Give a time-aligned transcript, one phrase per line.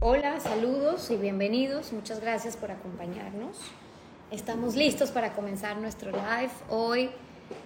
[0.00, 1.90] Hola, saludos y bienvenidos.
[1.90, 3.56] Muchas gracias por acompañarnos.
[4.30, 6.50] Estamos listos para comenzar nuestro live.
[6.68, 7.08] Hoy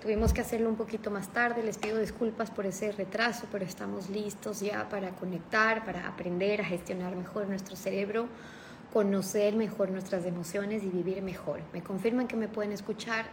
[0.00, 1.64] tuvimos que hacerlo un poquito más tarde.
[1.64, 6.64] Les pido disculpas por ese retraso, pero estamos listos ya para conectar, para aprender a
[6.64, 8.28] gestionar mejor nuestro cerebro,
[8.92, 11.62] conocer mejor nuestras emociones y vivir mejor.
[11.72, 13.26] Me confirman que me pueden escuchar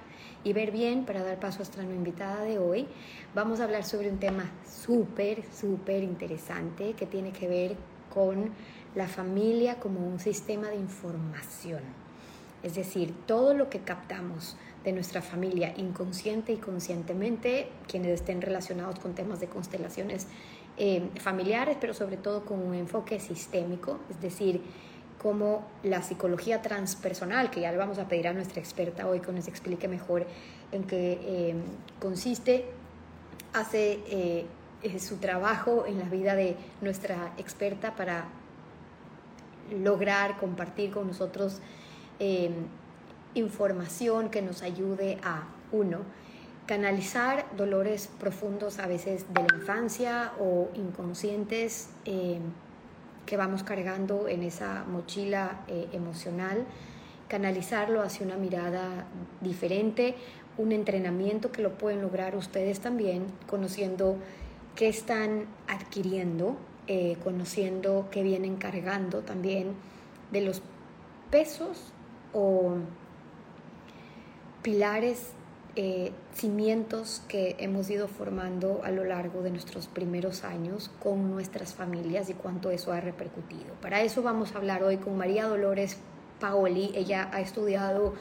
[0.44, 2.88] y ver bien para dar paso a nuestra invitada de hoy.
[3.36, 7.76] Vamos a hablar sobre un tema súper, súper interesante que tiene que ver
[8.18, 8.52] con
[8.98, 11.82] la familia como un sistema de información.
[12.64, 18.98] Es decir, todo lo que captamos de nuestra familia inconsciente y conscientemente, quienes estén relacionados
[18.98, 20.26] con temas de constelaciones
[20.78, 24.62] eh, familiares, pero sobre todo con un enfoque sistémico, es decir,
[25.22, 29.32] como la psicología transpersonal, que ya le vamos a pedir a nuestra experta hoy que
[29.32, 30.26] nos explique mejor
[30.72, 31.56] en qué eh,
[32.00, 32.66] consiste,
[33.54, 34.46] hace eh,
[35.00, 38.26] su trabajo en la vida de nuestra experta para
[39.72, 41.60] lograr compartir con nosotros
[42.20, 42.54] em,
[43.34, 46.00] información que nos ayude a, uno,
[46.66, 52.42] canalizar dolores profundos a veces de la infancia o inconscientes em,
[53.26, 56.66] que vamos cargando en esa mochila eh, emocional,
[57.28, 59.06] canalizarlo hacia una mirada
[59.42, 60.16] diferente,
[60.58, 64.18] un entrenamiento que lo pueden lograr ustedes también conociendo
[64.76, 66.58] qué están adquiriendo
[66.88, 69.74] eh, conociendo que vienen cargando también
[70.32, 70.62] de los
[71.30, 71.92] pesos
[72.34, 72.78] o
[74.62, 75.32] pilares,
[75.76, 81.76] eh, cimientos que hemos ido formando a lo largo de nuestros primeros años con nuestras
[81.76, 83.74] familias y cuánto eso ha repercutido.
[83.82, 85.98] Para eso vamos a hablar hoy con María Dolores
[86.40, 86.92] Paoli.
[86.96, 88.16] Ella ha estudiado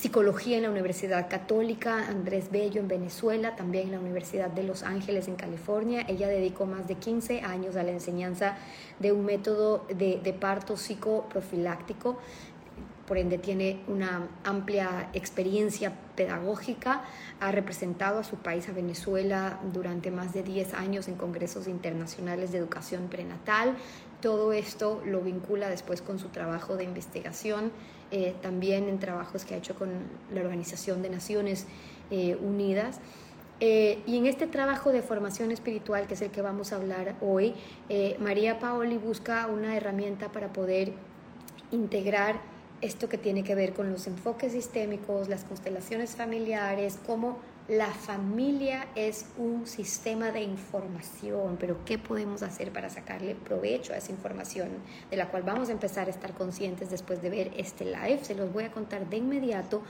[0.00, 4.82] psicología en la Universidad Católica Andrés Bello en Venezuela, también en la Universidad de Los
[4.82, 6.06] Ángeles en California.
[6.08, 8.56] Ella dedicó más de 15 años a la enseñanza
[8.98, 12.16] de un método de, de parto psicoprofiláctico
[13.06, 17.02] por ende tiene una amplia experiencia pedagógica,
[17.40, 22.52] ha representado a su país, a Venezuela, durante más de 10 años en congresos internacionales
[22.52, 23.76] de educación prenatal.
[24.22, 27.72] Todo esto lo vincula después con su trabajo de investigación
[28.10, 29.90] eh, también en trabajos que ha hecho con
[30.34, 31.66] la Organización de Naciones
[32.10, 33.00] eh, Unidas.
[33.60, 37.14] Eh, y en este trabajo de formación espiritual, que es el que vamos a hablar
[37.20, 37.54] hoy,
[38.18, 40.92] María Paoli busca una herramienta para poder
[41.70, 42.40] integrar
[42.80, 47.38] esto que tiene que ver con los enfoques sistémicos, las constelaciones familiares, cómo
[47.70, 53.96] la familia es un sistema de información, pero ¿qué podemos hacer para sacarle provecho a
[53.96, 54.70] esa información
[55.08, 58.24] de la cual vamos a empezar a estar conscientes después de ver este live?
[58.24, 59.84] Se los voy a contar de inmediato,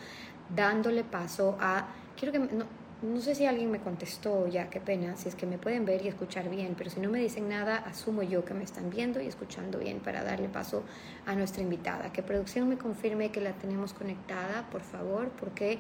[0.55, 1.89] dándole paso a...
[2.19, 2.55] Quiero que...
[2.55, 2.67] No,
[3.03, 6.05] no sé si alguien me contestó ya, qué pena, si es que me pueden ver
[6.05, 9.23] y escuchar bien, pero si no me dicen nada, asumo yo que me están viendo
[9.23, 10.83] y escuchando bien para darle paso
[11.25, 12.13] a nuestra invitada.
[12.13, 15.79] Que producción me confirme que la tenemos conectada, por favor, porque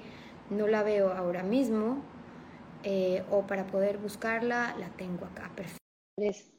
[0.50, 2.03] no la veo ahora mismo
[2.83, 5.50] eh, o para poder buscarla la tengo acá.
[5.55, 5.81] Perfecto.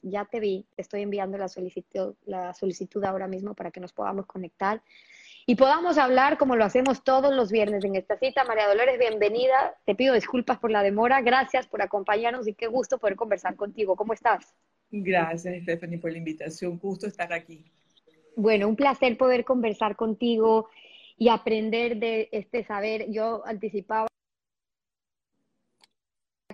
[0.02, 3.94] Ya te vi, te estoy enviando la solicitud, la solicitud ahora mismo para que nos
[3.94, 4.81] podamos conectar
[5.46, 8.44] y podamos hablar como lo hacemos todos los viernes en esta cita.
[8.44, 9.75] María Dolores, bienvenida.
[9.85, 11.22] Te pido disculpas por la demora.
[11.22, 13.96] Gracias por acompañarnos y qué gusto poder conversar contigo.
[13.96, 14.53] ¿Cómo estás?
[14.91, 16.78] Gracias, Stephanie, por la invitación.
[16.78, 17.66] Gusto estar aquí.
[18.35, 20.69] Bueno, un placer poder conversar contigo
[21.18, 23.12] y aprender de este saber.
[23.12, 24.08] Yo anticipaba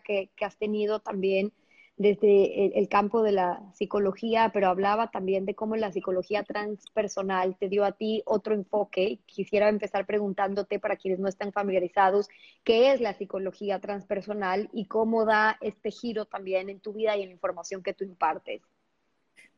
[0.08, 1.54] que, has tenido también
[1.98, 7.70] desde el, campo de la psicología, pero hablaba también de cómo la psicología transpersonal te
[7.70, 9.20] dio a ti otro enfoque.
[9.26, 12.30] Quisiera empezar preguntándote, para quienes no están familiarizados,
[12.64, 17.24] qué es la psicología transpersonal y cómo da este giro también en tu vida y
[17.24, 18.62] en la información que tú impartes.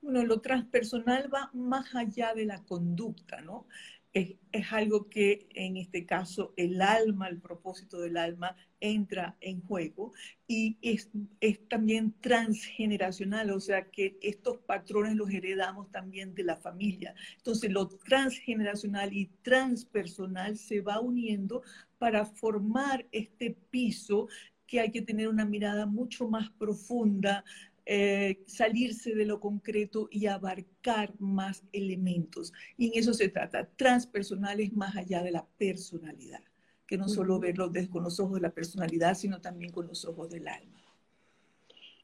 [0.02, 3.68] Bueno, lo transpersonal va más allá de la conducta, ¿no?
[4.14, 4.36] Es,
[4.72, 10.14] algo que en este caso el alma, el propósito del alma entra en juego
[10.48, 11.10] y es,
[11.40, 17.14] es, también transgeneracional, o sea que estos patrones los heredamos también de la familia.
[17.38, 21.62] Entonces lo transgeneracional y transpersonal se va uniendo
[21.98, 24.28] para formar este piso
[24.66, 27.44] que hay que tener una mirada mucho más profunda,
[27.86, 32.54] eh, salirse de lo concreto y abarcar más elementos.
[32.78, 36.42] Y en eso se trata, transpersonales más allá de la personalidad,
[36.86, 40.30] que no solo verlo con los ojos de la personalidad, sino también con los ojos
[40.30, 40.82] del alma.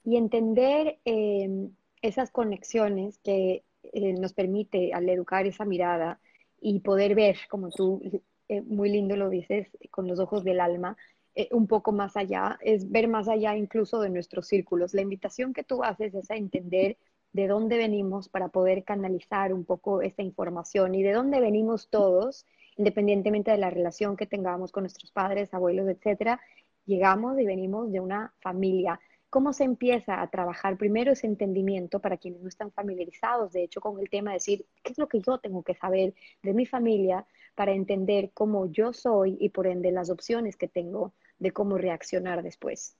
[0.03, 1.69] Y entender eh,
[2.01, 3.63] esas conexiones que
[3.93, 6.19] eh, nos permite al educar esa mirada
[6.61, 8.01] y poder ver, como tú
[8.47, 10.97] eh, muy lindo lo dices, con los ojos del alma,
[11.35, 14.93] eh, un poco más allá, es ver más allá incluso de nuestros círculos.
[14.93, 16.97] La invitación que tú haces es a entender
[17.33, 22.45] de dónde venimos para poder canalizar un poco esta información y de dónde venimos todos,
[22.77, 26.39] independientemente de la relación que tengamos con nuestros padres, abuelos, etcétera,
[26.85, 28.99] llegamos y venimos de una familia
[29.35, 33.81] ¿Cómo se empieza a trabajar primero ese entendimiento para quienes no están familiarizados, de hecho,
[33.81, 36.65] con el tema de decir, ¿qué es lo que yo tengo que saber de mi
[36.65, 41.77] familia para entender cómo yo soy y por ende las opciones que tengo de cómo
[41.77, 42.95] reaccionar después?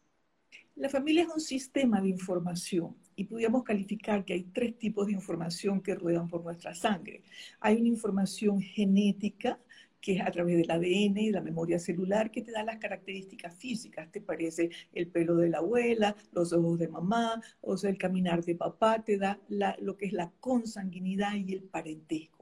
[0.75, 5.13] La familia es un sistema de información y podríamos calificar que hay tres tipos de
[5.13, 7.23] información que ruedan por nuestra sangre.
[7.61, 9.57] Hay una información genética,
[10.01, 13.55] que es a través del ADN y la memoria celular, que te da las características
[13.55, 14.11] físicas.
[14.11, 18.43] Te parece el pelo de la abuela, los ojos de mamá, o sea, el caminar
[18.43, 19.39] de papá, te da
[19.79, 22.34] lo que es la consanguinidad y el parentesco.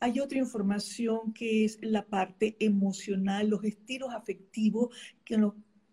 [0.00, 4.94] Hay otra información que es la parte emocional, los estilos afectivos
[5.24, 5.36] que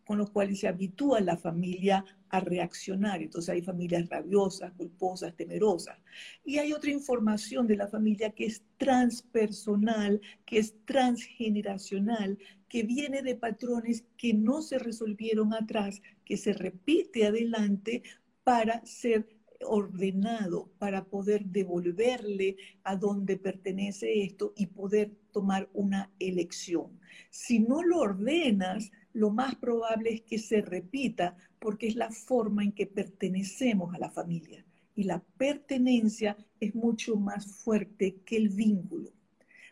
[0.06, 3.22] con los cuales se habitúa la familia a reaccionar.
[3.22, 5.98] Entonces hay familias rabiosas, culposas, temerosas.
[6.46, 12.38] Y hay otra información de la familia que es transpersonal, que es transgeneracional,
[12.70, 18.04] que viene de patrones que no se resolvieron atrás, que se repite adelante
[18.46, 27.00] para ser ordenado, para poder devolverle a donde pertenece esto y poder tomar una elección.
[27.30, 32.64] Si no lo ordenas, lo más probable es que se repita porque es la forma
[32.64, 34.64] en que pertenecemos a la familia.
[34.96, 39.12] Y la pertenencia es mucho más fuerte que el vínculo.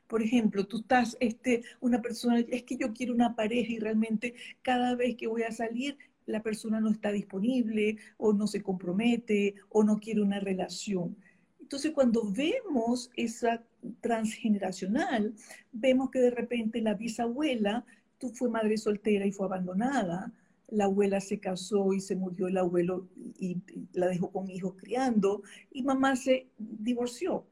[0.07, 4.35] Por ejemplo, tú estás, este, una persona, es que yo quiero una pareja y realmente
[4.61, 9.55] cada vez que voy a salir, la persona no está disponible o no se compromete
[9.69, 11.15] o no quiere una relación.
[11.59, 13.63] Entonces, cuando vemos esa
[14.01, 15.33] transgeneracional,
[15.71, 17.85] vemos que de repente la bisabuela
[18.17, 20.31] tú fue madre soltera y fue abandonada,
[20.69, 23.07] la abuela se casó y se murió el abuelo
[23.39, 23.57] y,
[23.93, 27.45] la dejó con hijos criando, y mamá se divorció.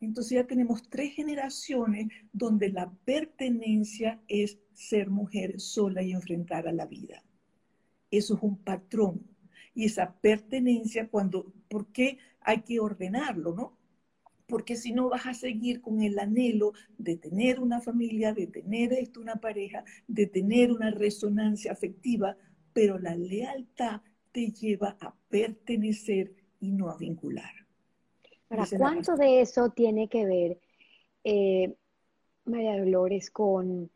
[0.00, 6.72] Entonces ya tenemos tres generaciones donde la pertenencia es ser mujer sola y enfrentar a
[6.72, 7.22] la vida.
[8.10, 9.26] Eso es un patrón.
[9.74, 13.76] Y esa pertenencia, cuando, ¿por qué hay que ordenarlo, no?
[14.46, 18.92] porque si no vas a seguir con el anhelo de tener una familia, de tener
[18.92, 22.36] esto, una pareja, de tener una resonancia afectiva,
[22.72, 27.52] pero la lealtad te lleva a pertenecer y no a vincular.
[28.48, 30.60] ¿Para cuánto de eso tiene que ver,
[31.24, 31.74] eh,
[32.44, 33.90] María Dolores, con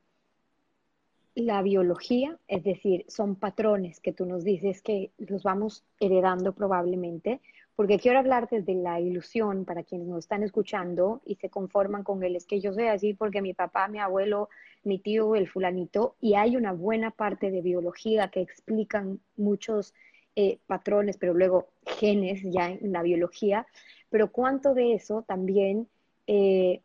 [1.35, 2.39] la biología?
[2.49, 7.41] Es decir, son patrones que tú nos dices que los vamos heredando probablemente,
[7.77, 12.23] porque quiero hablar desde la ilusión para quienes nos están escuchando y se conforman con
[12.23, 14.51] él, es que yo soy así porque mi papá, mi abuelo,
[14.83, 19.95] mi tío, el fulanito, y hay una buena parte de biología que explican muchos
[20.37, 23.67] eh, patrones, pero luego genes ya en la biología,
[24.11, 25.89] pero cuánto de eso también
[26.27, 26.83] eh,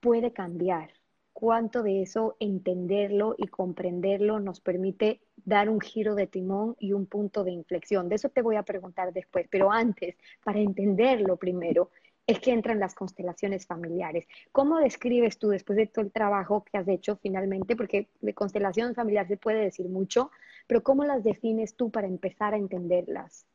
[0.00, 0.90] puede cambiar
[1.32, 7.06] cuánto de eso entenderlo y comprenderlo nos permite dar un giro de timón y un
[7.06, 8.08] punto de inflexión.
[8.08, 11.90] De eso te voy a preguntar después, pero antes, para entenderlo primero,
[12.26, 14.26] es que entran las constelaciones familiares.
[14.52, 17.74] ¿Cómo describes tú después de todo el trabajo que has hecho finalmente?
[17.74, 20.30] Porque de constelación familiar se puede decir mucho,
[20.66, 23.46] pero ¿cómo las defines tú para empezar a entenderlas?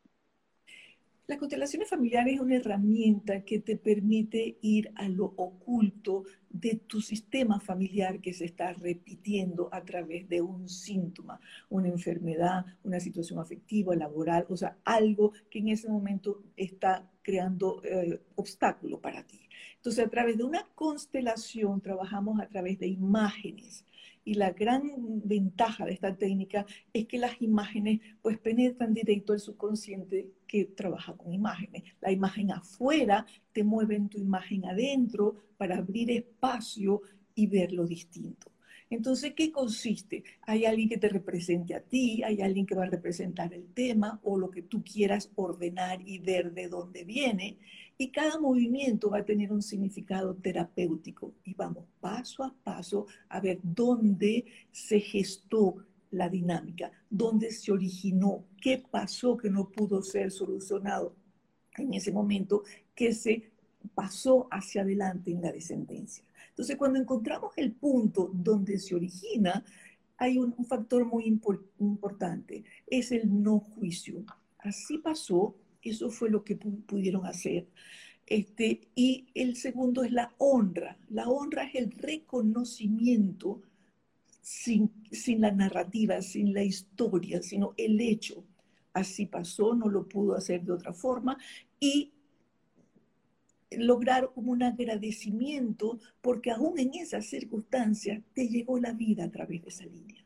[1.27, 7.01] Las constelaciones familiares es una herramienta que te permite ir a lo oculto de tu
[7.01, 11.39] sistema familiar que se está repitiendo a través de un síntoma,
[11.69, 17.81] una enfermedad, una situación afectiva, laboral, o sea, algo que en ese momento está creando
[17.83, 19.41] eh, obstáculo para ti.
[19.77, 23.83] Entonces, a través de una constelación trabajamos a través de imágenes
[24.23, 24.91] y la gran
[25.23, 31.13] ventaja de esta técnica es que las imágenes pues penetran directo al subconsciente que trabaja
[31.13, 31.83] con imágenes.
[32.01, 37.01] La imagen afuera te mueve en tu imagen adentro para abrir espacio
[37.33, 38.51] y ver lo distinto.
[38.89, 40.23] Entonces, ¿qué consiste?
[40.41, 44.19] Hay alguien que te represente a ti, hay alguien que va a representar el tema
[44.23, 47.57] o lo que tú quieras ordenar y ver de dónde viene.
[47.97, 53.39] Y cada movimiento va a tener un significado terapéutico y vamos paso a paso a
[53.39, 55.77] ver dónde se gestó
[56.11, 61.15] la dinámica, dónde se originó, qué pasó que no pudo ser solucionado
[61.77, 63.51] en ese momento, que se
[63.93, 66.23] pasó hacia adelante en la descendencia.
[66.49, 69.63] Entonces, cuando encontramos el punto donde se origina,
[70.17, 74.23] hay un, factor muy importante, es el no juicio.
[74.59, 77.67] Así pasó, eso fue lo que pudieron hacer.
[78.25, 80.97] Este, y el segundo es la honra.
[81.09, 83.61] La honra es el reconocimiento
[84.45, 88.43] sin, sin la narrativa, sin la historia, sino el hecho.
[88.93, 91.35] Así pasó, no lo pudo hacer de otra forma.
[91.79, 92.13] Y
[93.71, 99.69] lograr un agradecimiento porque aún en esas circunstancias te llegó la vida a través de
[99.69, 100.23] esa línea.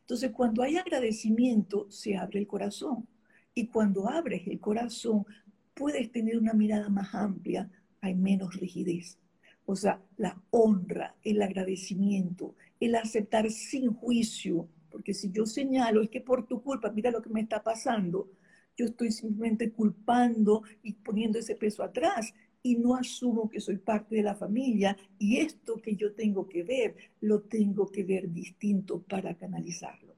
[0.00, 3.06] Entonces, cuando hay agradecimiento, se abre el corazón.
[3.54, 5.26] Y cuando abres el corazón,
[5.74, 7.70] puedes tener una mirada más amplia,
[8.00, 9.18] hay menos rigidez.
[9.66, 16.10] O sea, la honra, el agradecimiento, el aceptar sin juicio, porque si yo señalo, es
[16.10, 18.30] que por tu culpa, mira lo que me está pasando,
[18.76, 22.32] yo estoy simplemente culpando y poniendo ese peso atrás
[22.62, 26.62] y no asumo que soy parte de la familia y esto que yo tengo que
[26.62, 30.14] ver, lo tengo que ver distinto para canalizarlo.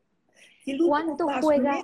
[0.64, 1.82] Y el ¿Cuánto juega?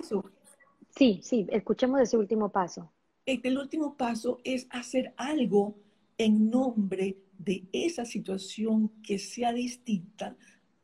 [0.95, 2.91] sí, sí, escuchemos ese último paso.
[3.25, 5.75] El último paso es hacer algo
[6.17, 10.35] en nombre de esa situación que sea distinta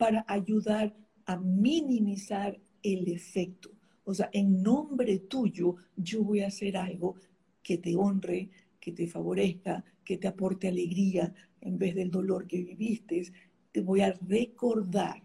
[0.03, 0.93] para ayudar
[1.25, 3.72] a minimizar el efecto.
[4.03, 7.15] O sea, en nombre tuyo, yo voy a hacer algo
[7.63, 8.50] que te honre,
[8.81, 13.24] que te favorezca, que te aporte alegría en vez del dolor que viviste.
[13.72, 15.24] Te voy a recordar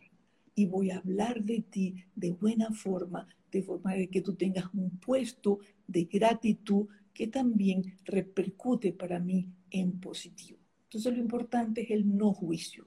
[0.54, 4.72] y voy a hablar de ti de buena forma, de forma de que tú tengas
[4.74, 5.58] un puesto
[5.88, 10.60] de gratitud que también repercute para mí en positivo.
[10.84, 12.86] Entonces lo importante es el no juicio.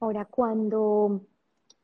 [0.00, 1.22] Ahora, cuando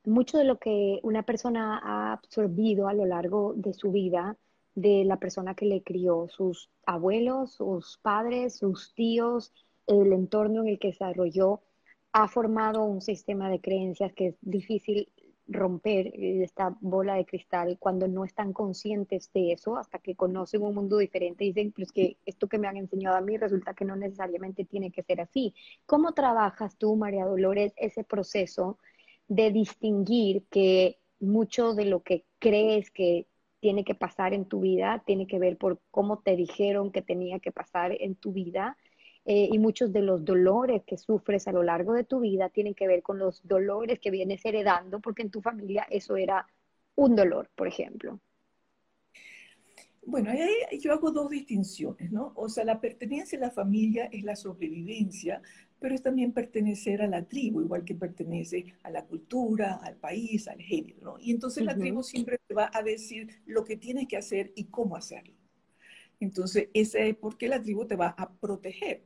[0.05, 4.37] mucho de lo que una persona ha absorbido a lo largo de su vida
[4.75, 9.53] de la persona que le crió, sus abuelos, sus padres, sus tíos,
[9.87, 11.63] el entorno en el que se desarrolló,
[12.13, 15.09] ha formado un sistema de creencias que es difícil
[15.47, 20.63] romper eh, esta bola de cristal cuando no están conscientes de eso, hasta que conocen
[20.63, 23.75] un mundo diferente y dicen, pues que esto que me han enseñado a mí resulta
[23.75, 25.55] que no necesariamente tiene que ser así.
[25.87, 28.79] ¿Cómo trabajas tú, María Dolores, ese proceso
[29.29, 33.27] de distinguir que mucho de lo que crees que
[33.61, 37.39] tiene que pasar en tu vida, tiene que ver por cómo te dijeron que tenía
[37.39, 38.77] que pasar en tu vida.
[39.27, 42.75] Eh, y muchos de los dolores que sufres a lo largo de tu vida tienen
[42.75, 46.47] que ver con los dolores que vienes heredando, porque en tu familia eso era
[46.95, 48.21] un dolor, por ejemplo.
[50.07, 50.31] Bueno,
[50.79, 52.33] yo hago dos distinciones, ¿no?
[52.37, 55.41] O sea, la pertenencia a la familia es la sobrevivencia,
[55.79, 60.47] pero es también pertenecer a la tribu, igual que pertenece a la cultura, al país,
[60.49, 61.17] al género, ¿no?
[61.19, 64.65] Y entonces la tribu siempre te va a decir lo que tienes que hacer y
[64.65, 65.35] cómo hacerlo.
[66.21, 69.05] Entonces, ese es porque la tribu te va a proteger.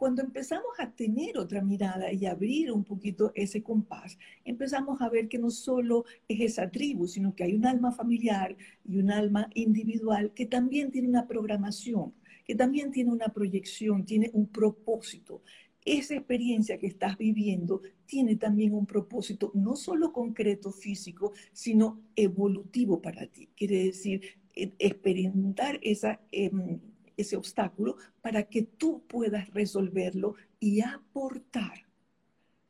[0.00, 5.28] Cuando empezamos a tener otra mirada y abrir un poquito ese compás, empezamos a ver
[5.28, 9.50] que no solo es esa tribu, sino que hay un alma familiar y un alma
[9.52, 12.14] individual que también tiene una programación,
[12.46, 15.42] que también tiene una proyección, tiene un propósito
[15.84, 23.00] esa experiencia que estás viviendo tiene también un propósito no solo concreto físico, sino evolutivo
[23.00, 23.48] para ti.
[23.56, 24.20] Quiere decir,
[24.54, 26.80] e, experimentar esa, em,
[27.20, 31.86] ese obstáculo para que tú puedas resolverlo y aportar.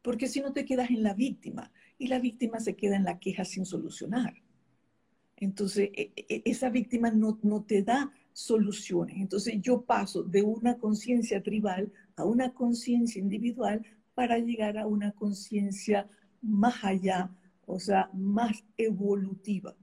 [0.02, 3.18] Porque si no te quedas en la víctima y la víctima se queda en la
[3.18, 4.34] queja sin solucionar.
[5.36, 9.16] Entonces, e, e, esa víctima no, no te da soluciones.
[9.16, 15.12] Entonces, yo paso de una conciencia tribal a una conciencia individual para llegar a una
[15.12, 16.08] conciencia
[16.42, 17.30] más allá,
[17.66, 19.74] o sea, más evolutiva.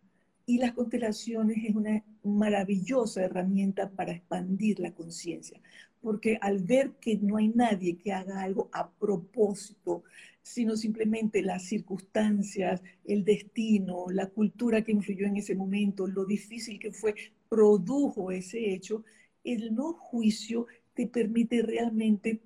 [0.49, 5.61] Y las constelaciones es una maravillosa herramienta para expandir la conciencia,
[6.01, 10.03] porque al ver que no hay nadie que haga algo a propósito,
[10.41, 16.79] sino simplemente las circunstancias, el destino, la cultura que influyó en ese momento, lo difícil
[16.79, 17.13] que fue,
[17.49, 19.03] produjo ese hecho,
[19.43, 22.41] el no juicio te permite realmente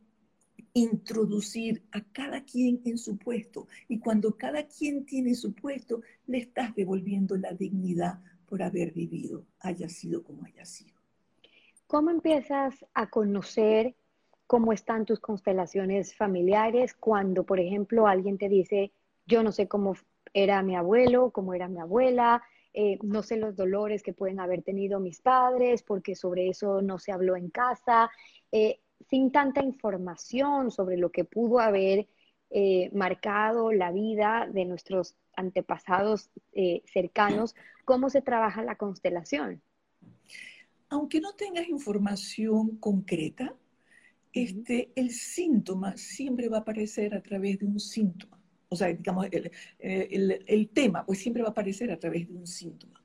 [0.73, 3.67] introducir a cada quien en su puesto.
[3.87, 9.45] Y cuando cada quien tiene su puesto, le estás devolviendo la dignidad por haber vivido,
[9.59, 10.95] haya sido como haya sido.
[11.87, 13.95] ¿Cómo empiezas a conocer
[14.47, 18.91] cómo están tus constelaciones familiares cuando, por ejemplo, alguien te dice,
[19.25, 19.95] yo no sé cómo
[20.33, 24.61] era mi abuelo, cómo era mi abuela, eh, no sé los dolores que pueden haber
[24.61, 28.09] tenido mis padres, porque sobre eso no se habló en casa.
[28.51, 28.79] Eh,
[29.11, 32.07] sin tanta información sobre lo que pudo haber,
[32.49, 37.53] eh, marcado la vida de nuestros antepasados eh, cercanos,
[37.83, 39.61] ¿cómo se trabaja la constelación?
[40.87, 43.53] Aunque no tengas información concreta,
[44.31, 48.39] este, el síntoma siempre va a aparecer a través de un síntoma.
[48.69, 49.51] O sea, digamos, el,
[50.47, 53.03] el, tema, pues siempre va a aparecer a través de un síntoma.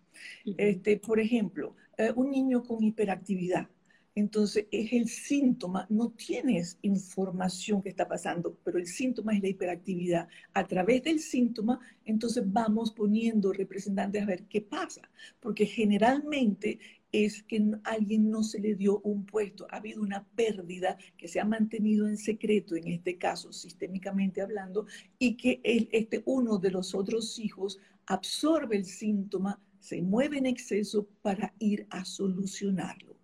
[0.57, 3.69] este, por ejemplo, eh, un niño con hiperactividad.
[4.17, 9.49] Entonces, es el síntoma, no tienes información que está pasando, pero el síntoma es la
[9.49, 10.27] hiperactividad.
[10.55, 15.03] A través del síntoma, entonces vamos poniendo representantes a ver qué pasa,
[15.39, 16.79] porque generalmente
[17.13, 21.39] es que alguien no se le dio un puesto, ha habido una pérdida que se
[21.39, 24.87] ha mantenido en secreto, en este caso sistémicamente hablando,
[25.19, 31.07] y que este, uno de los otros hijos absorbe el síntoma, se mueve en exceso
[31.21, 33.16] para ir a solucionarlo.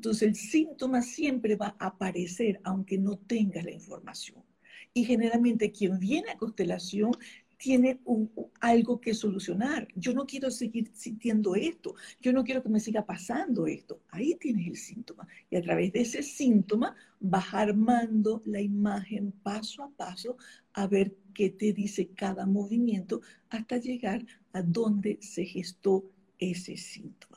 [0.00, 4.42] Entonces el síntoma siempre va a aparecer aunque no tenga la información.
[4.94, 7.12] Y generalmente quien viene a constelación
[7.58, 8.00] tiene
[8.60, 9.88] algo que solucionar.
[9.94, 11.96] Yo no quiero seguir sintiendo esto.
[12.18, 14.00] Yo no quiero que me siga pasando esto.
[14.08, 15.28] Ahí tienes el síntoma.
[15.50, 20.38] Y a través de ese síntoma vas armando la imagen paso a paso
[20.72, 27.29] a ver qué te dice cada movimiento hasta llegar a dónde se gestó ese síntoma.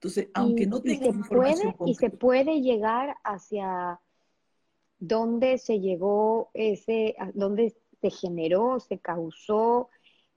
[0.00, 4.00] Entonces, aunque no tenga información puede, Y se puede llegar hacia
[4.98, 9.90] dónde se llegó ese, dónde se generó, se causó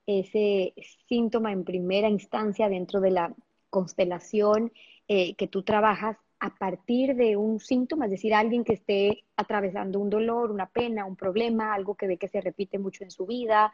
[0.05, 0.74] ese
[1.08, 3.34] síntoma en primera instancia dentro de la
[3.70, 4.74] constelación
[5.08, 9.98] eh, que tú trabajas a partir de un síntoma, es decir, alguien que esté atravesando
[9.98, 13.25] un dolor, una pena, un problema, algo que ve que se repite mucho en su
[13.25, 13.72] vida,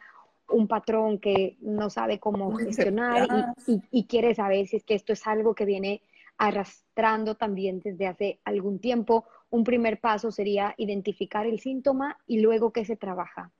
[0.50, 3.28] un patrón que no sabe cómo gestionar
[3.66, 6.02] y, y, quiere saber si es que esto es algo que viene
[6.38, 9.26] arrastrando también desde hace algún tiempo.
[9.50, 13.52] Un primer paso sería identificar el síntoma y luego que se trabaja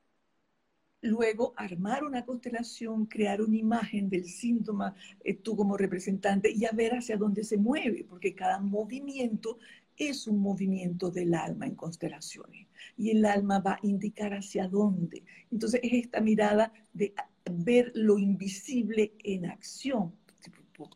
[1.03, 4.95] luego armar una constelación, crear una imagen del síntoma,
[5.25, 9.59] eh, tú como representante, y a ver hacia dónde se mueve, porque cada movimiento
[10.01, 12.67] es un movimiento del alma en constelaciones.
[12.97, 15.25] Y el alma va a indicar hacia dónde.
[15.53, 17.15] Entonces es esta mirada de
[17.51, 20.15] ver lo invisible en acción,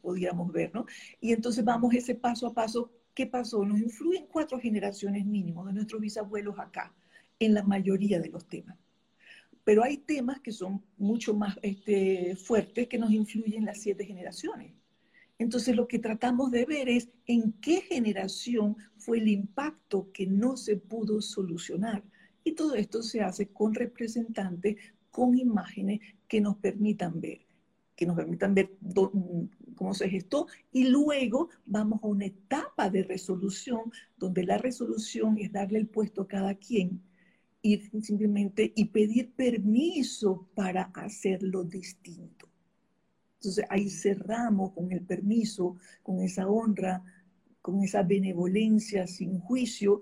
[0.01, 0.87] podríamos ver, ¿no?
[1.21, 2.91] Y entonces vamos ese paso a paso.
[3.13, 3.65] ¿Qué pasó?
[3.65, 6.95] Nos influyen cuatro generaciones mínimo de nuestros bisabuelos acá,
[7.39, 8.79] en la mayoría de los temas
[9.65, 14.75] pero hay temas que son mucho más este, fuertes que nos influyen las siete generaciones.
[15.39, 20.57] Entonces lo que tratamos de ver es en qué generación fue el impacto que no
[20.57, 22.05] se pudo solucionar.
[22.45, 24.77] Y todo esto se hace con representantes,
[25.11, 27.41] con imágenes que nos permitan ver,
[27.97, 28.77] que nos permitan ver
[29.75, 35.53] cómo se gestó y luego vamos a una etapa de resolución donde la resolución es
[35.53, 37.03] darle el puesto a cada quien
[37.63, 42.44] ir simplemente y pedir permiso para hacerlo distinto.
[43.45, 47.03] Entonces ahí cerramos con el permiso, con esa honra,
[47.61, 50.01] con esa benevolencia sin juicio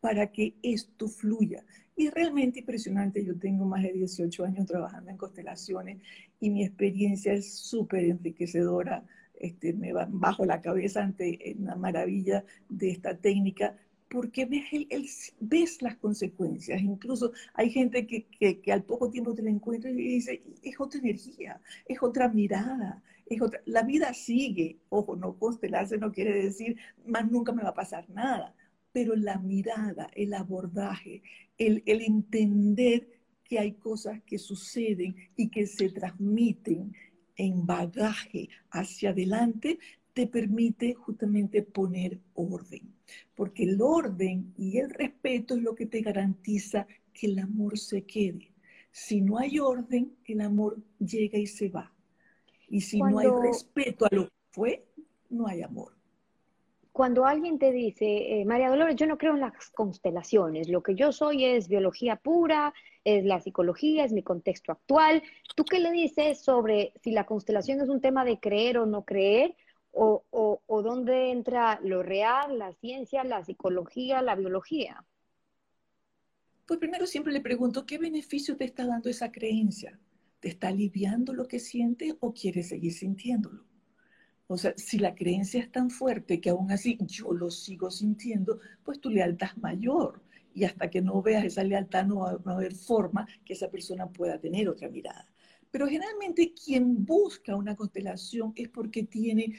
[0.00, 1.64] para que esto fluya.
[1.96, 5.98] Y realmente impresionante, yo tengo más de 18 años trabajando en constelaciones
[6.40, 9.04] y mi experiencia es súper enriquecedora.
[9.34, 13.76] Este, me bajo la cabeza ante la maravilla de esta técnica,
[14.10, 16.82] porque ves, ves las consecuencias.
[16.82, 21.60] Incluso hay gente que, al poco tiempo te la encuentra y dice, es otra energía,
[21.86, 23.62] es otra mirada, es otra...
[23.66, 24.78] la vida sigue.
[24.88, 28.54] Ojo, no constelarse no quiere decir, más nunca me va a pasar nada,
[28.92, 31.22] pero la mirada, el abordaje,
[31.56, 33.08] el entender
[33.44, 36.94] que hay cosas que suceden y que se transmiten
[37.36, 39.78] en bagaje hacia adelante,
[40.14, 42.99] te permite justamente poner orden
[43.34, 48.02] porque el orden y el respeto es lo que te garantiza que el amor se
[48.02, 48.52] quede.
[48.92, 51.92] Si no hay orden, el amor llega y se va.
[52.68, 54.84] Y si no hay respeto a lo que fue,
[55.28, 55.94] no hay amor.
[56.92, 60.96] Cuando alguien te dice, eh, María Dolores, yo no creo en las constelaciones, lo que
[60.96, 65.22] yo soy es biología pura, es la psicología, es mi contexto actual,
[65.54, 69.04] ¿tú qué le dices sobre si la constelación es un tema de creer o no
[69.04, 69.56] creer?
[69.92, 75.04] O, dónde entra lo real, la ciencia, la psicología, la biología?
[76.66, 79.98] Pues primero siempre le pregunto, ¿qué beneficio te está dando esa creencia?
[80.38, 83.64] ¿Te está aliviando lo que sientes o quieres seguir sintiéndolo?
[84.46, 88.58] O sea, si la creencia es tan fuerte que aún así yo lo sigo sintiendo,
[88.82, 90.22] pues tu lealtad es mayor.
[90.54, 94.08] Y hasta que no veas esa lealtad no va a haber forma que esa persona
[94.08, 95.28] pueda tener otra mirada.
[95.70, 99.54] Pero generalmente quien busca una constelación es porque tiene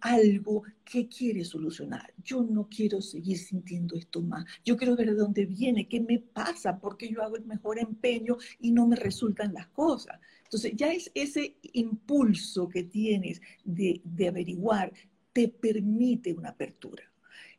[0.00, 2.12] algo que quiere solucionar.
[2.22, 4.44] Yo no quiero seguir sintiendo esto más.
[4.64, 8.36] Yo quiero ver de dónde viene, qué me pasa, porque yo hago el mejor empeño
[8.60, 10.18] y no me resultan las cosas.
[10.44, 14.92] Entonces ya es ese impulso que tienes de, de averiguar,
[15.32, 17.04] te permite una apertura.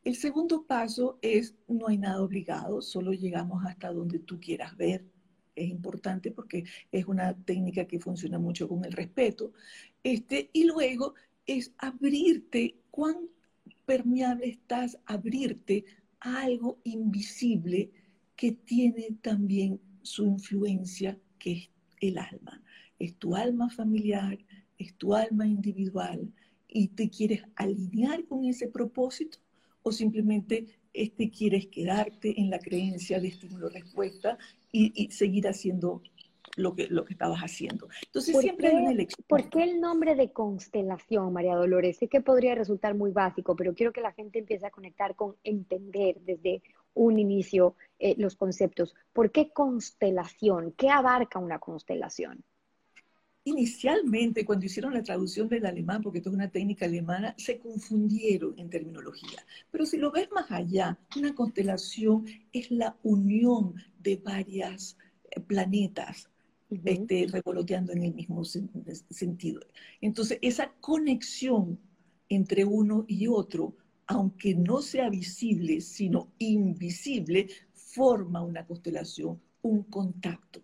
[0.03, 5.05] El segundo paso es, no hay nada obligado, solo llegamos hasta donde tú quieras ver.
[5.55, 9.51] Es importante porque es una técnica que funciona mucho con el respeto.
[10.01, 11.15] Este, y luego
[11.57, 13.15] es abrirte, cuán
[13.85, 15.83] permeable estás abrirte
[16.19, 17.89] a algo invisible
[18.35, 21.69] que tiene también su influencia, que es
[22.01, 22.61] el alma.
[22.99, 24.37] Es tu alma familiar,
[24.77, 26.31] es tu alma individual
[26.67, 29.39] y te quieres alinear con ese propósito
[29.81, 34.37] o simplemente este, quieres quedarte en la creencia de estímulo-respuesta
[34.71, 36.03] y, y seguir haciendo
[36.59, 37.87] lo que, lo que estabas haciendo.
[38.05, 39.25] Entonces siempre hay una elección.
[39.27, 41.97] ¿Por qué el nombre de constelación, María Dolores?
[41.97, 45.35] Sé que podría resultar muy básico, pero quiero que la gente empiece a conectar con
[45.43, 46.61] entender desde
[46.93, 48.93] un inicio eh, los conceptos.
[49.13, 50.73] ¿Por qué constelación?
[50.73, 52.43] ¿Qué abarca una constelación?
[53.45, 58.53] Inicialmente, cuando hicieron la traducción del alemán, porque esto es una técnica alemana, se confundieron
[58.59, 59.43] en terminología.
[59.71, 64.97] Pero si lo ves más allá, una constelación es la unión de varias
[66.69, 69.61] eh, planetas este, revoloteando en el mismo sentido.
[70.01, 71.79] Entonces, esa conexión
[72.29, 73.75] entre uno y otro,
[74.07, 80.61] aunque no sea visible, sino invisible, forma una constelación, un contacto.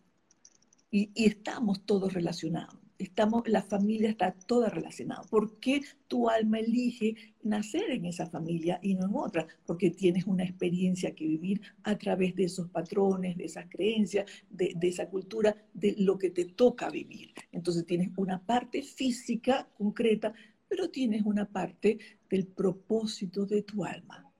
[0.91, 5.23] y estamos todos relacionados estamos, la familia está toda relacionada.
[5.23, 9.47] ¿Por qué tu alma elige nacer en esa familia y no en otra?
[9.65, 14.73] Porque tienes una experiencia que vivir a través de esos patrones, de esas creencias, de,
[14.75, 17.34] de esa cultura, de lo que te toca vivir.
[17.51, 20.34] Entonces tienes una parte física concreta,
[20.67, 24.31] pero tienes una parte del propósito de tu alma.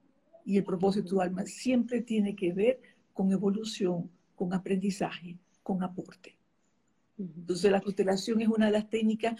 [0.46, 2.80] Y el propósito de tu alma siempre tiene que ver
[3.14, 6.35] con evolución, con aprendizaje, con aporte.
[7.18, 9.36] Entonces la constelación es una de las técnicas,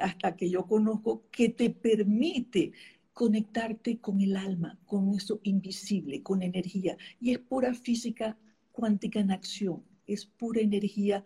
[0.00, 2.72] hasta que yo conozco, que te permite
[3.12, 6.96] conectarte con el alma, con eso invisible, con energía.
[7.20, 8.38] Y es pura física
[8.72, 11.24] cuántica en acción, es pura energía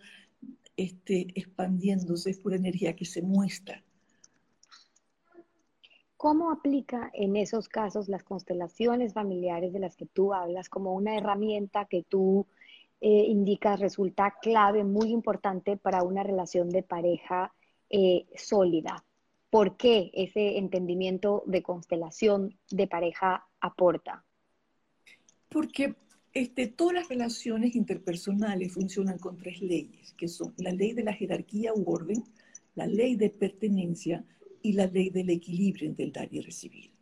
[0.77, 3.83] este, expandiéndose, es pura energía que se muestra.
[6.17, 11.17] ¿Cómo aplica en esos casos las constelaciones familiares de las que tú hablas como una
[11.17, 12.47] herramienta que tú
[13.01, 17.55] eh, indica resulta clave, muy importante para una relación de pareja
[17.91, 19.05] eh, sólida.
[19.51, 24.25] ¿Por qué ese entendimiento de constelación de pareja aporta?
[25.49, 25.95] Porque
[26.33, 31.13] este, todas las relaciones interpersonales funcionan con tres leyes, que son la ley de la
[31.13, 32.25] jerarquía u orden,
[32.75, 34.25] la ley de pertenencia
[34.63, 36.96] y la ley del equilibrio entre el dar y recibir.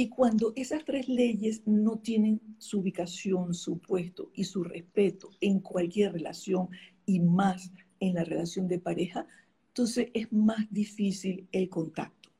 [0.00, 5.60] Y cuando esas tres leyes no tienen su ubicación, su puesto y su respeto en
[5.60, 6.70] cualquier relación
[7.04, 9.26] y más en la relación de pareja,
[9.68, 12.30] entonces es más difícil el contacto.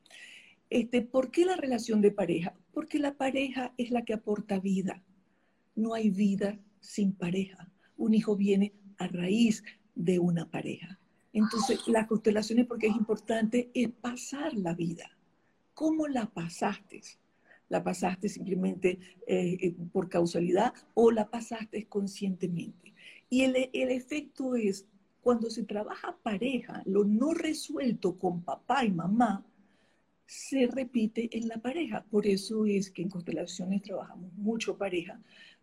[0.71, 2.55] Este, ¿Por qué la relación de pareja?
[2.73, 5.03] Porque la pareja es la que aporta vida.
[5.75, 7.71] No hay vida sin pareja.
[7.95, 10.97] Un hijo viene a raíz de una pareja.
[11.31, 15.15] Entonces, las constelaciones, porque es importante, es pasar la vida.
[15.75, 17.01] ¿Cómo la pasaste?
[17.71, 22.93] La pasaste simplemente eh, eh, por causalidad o la pasaste conscientemente.
[23.29, 24.85] Y el, el efecto es,
[25.21, 29.45] cuando se trabaja pareja, lo no resuelto con papá y mamá,
[30.25, 32.03] se repite en la pareja.
[32.11, 35.21] Por eso es que en constelaciones trabajamos mucho pareja,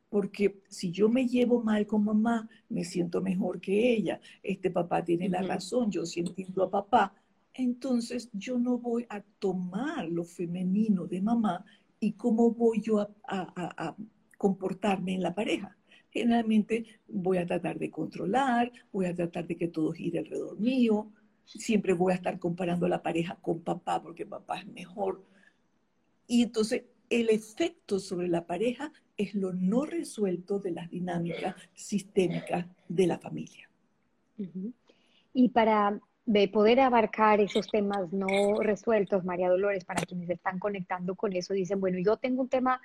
[0.09, 5.05] porque si yo me llevo mal con mamá, me siento mejor que ella, este papá
[5.05, 7.13] tiene la razón, yo sí entiendo a papá,
[7.53, 11.67] entonces yo no voy a tomar lo femenino de mamá
[12.01, 13.97] y cómo voy yo a,
[14.37, 15.77] comportarme en la pareja.
[16.11, 21.11] Generalmente voy a tratar de controlar, voy a tratar de que todo gire alrededor mío,
[21.45, 25.25] siempre voy a estar comparando la pareja con papá porque papá es mejor.
[26.29, 32.67] Y entonces el efecto sobre la pareja es lo no resuelto de las dinámicas sistémicas
[32.89, 33.69] de la familia.
[35.33, 41.15] Y para de poder abarcar esos temas no resueltos, María Dolores, para quienes están conectando
[41.15, 42.83] con eso, dicen, bueno, yo tengo un tema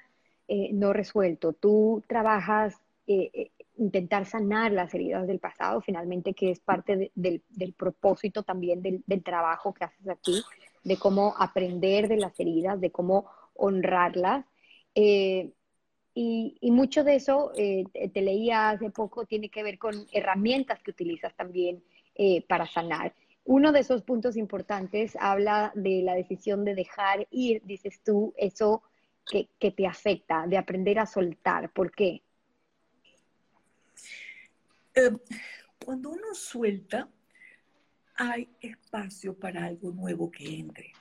[0.47, 2.73] eh, no resuelto, tú trabajas
[3.06, 8.82] eh, eh, intentar sanar las heridas del pasado, finalmente, que es parte del, propósito también
[8.82, 10.41] del, trabajo que haces aquí,
[10.86, 13.25] de cómo aprender de las heridas, de cómo
[13.56, 14.45] honrarlas.
[14.95, 15.53] y,
[16.15, 21.36] y, mucho de eso, te leía hace poco, tiene que ver con herramientas que utilizas
[21.36, 21.84] también
[22.47, 23.13] para sanar.
[23.45, 28.84] Uno de esos puntos importantes habla de la decisión de dejar ir, dices tú, eso
[29.29, 31.71] que, que te afecta, de aprender a soltar.
[31.71, 32.21] ¿Por qué?
[34.95, 35.12] Eh,
[35.84, 37.10] cuando uno suelta,
[38.15, 40.93] hay espacio para algo nuevo que entre.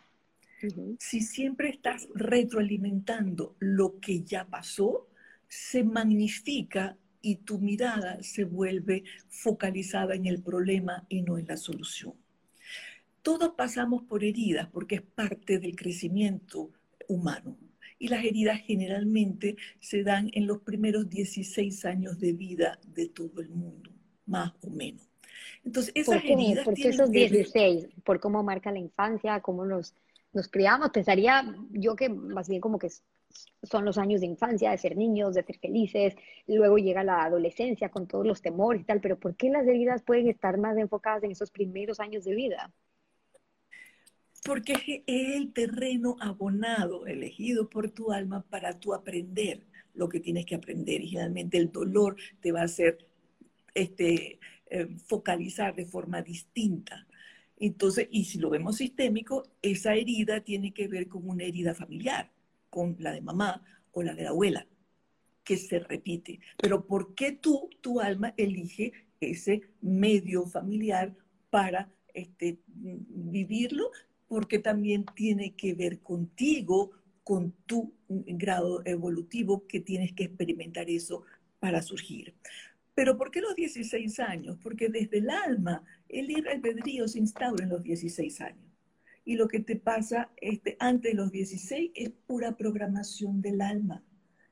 [1.00, 5.09] Si siempre estás retroalimentando lo que ya pasó,
[5.48, 11.57] se magnifica y tu mirada se vuelve focalizada en el problema y no en la
[11.57, 12.14] solución.
[13.22, 16.70] Todos pasamos por heridas porque es parte del crecimiento
[17.08, 17.56] humano.
[17.98, 23.40] Y las heridas generalmente se dan en los primeros 16 años de vida de todo
[23.40, 23.90] el mundo,
[24.26, 25.08] más o menos.
[25.64, 26.32] Entonces, esas ¿Por qué?
[26.32, 26.64] heridas...
[26.64, 27.88] ¿Por qué esos 16?
[28.04, 29.40] ¿Por cómo marca la infancia?
[29.40, 29.94] ¿Cómo nos,
[30.32, 30.90] nos criamos?
[30.90, 32.88] Pensaría yo que más bien como que
[33.62, 36.14] son los años de infancia, de ser niños, de ser felices,
[36.46, 40.02] luego llega la adolescencia con todos los temores y tal, pero ¿por qué las heridas
[40.02, 42.72] pueden estar más enfocadas en esos primeros años de vida?
[44.44, 50.46] Porque es el terreno abonado, elegido por tu alma para tú aprender lo que tienes
[50.46, 51.00] que aprender.
[51.00, 52.98] Y generalmente el dolor te va a hacer
[53.74, 57.07] este, eh, focalizar de forma distinta.
[57.59, 62.33] Entonces, y si lo vemos sistémico, esa herida tiene que ver con una herida familiar,
[62.70, 64.66] con la de mamá o la de la abuela,
[65.44, 66.40] que se repite.
[66.57, 71.14] Pero ¿por qué tú, tu alma, elige ese medio familiar
[71.50, 73.90] para este, vivirlo?
[74.33, 76.92] Porque también tiene que ver contigo,
[77.23, 81.25] con tu grado evolutivo, que tienes que experimentar eso
[81.59, 82.35] para surgir.
[82.95, 84.57] Pero ¿por qué los 16 años?
[84.62, 88.73] Porque desde el alma el libre albedrío se instaura en los 16 años.
[89.23, 94.03] Y lo que te pasa este, antes de los 16 es pura programación del alma.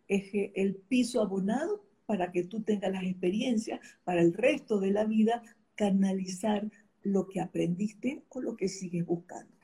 [0.09, 5.07] Es el piso abonado para que tú tengas las experiencias para el resto de la
[5.07, 5.43] vida,
[5.75, 6.71] canalizar
[7.03, 9.60] lo que aprendiste o lo que sigues buscando.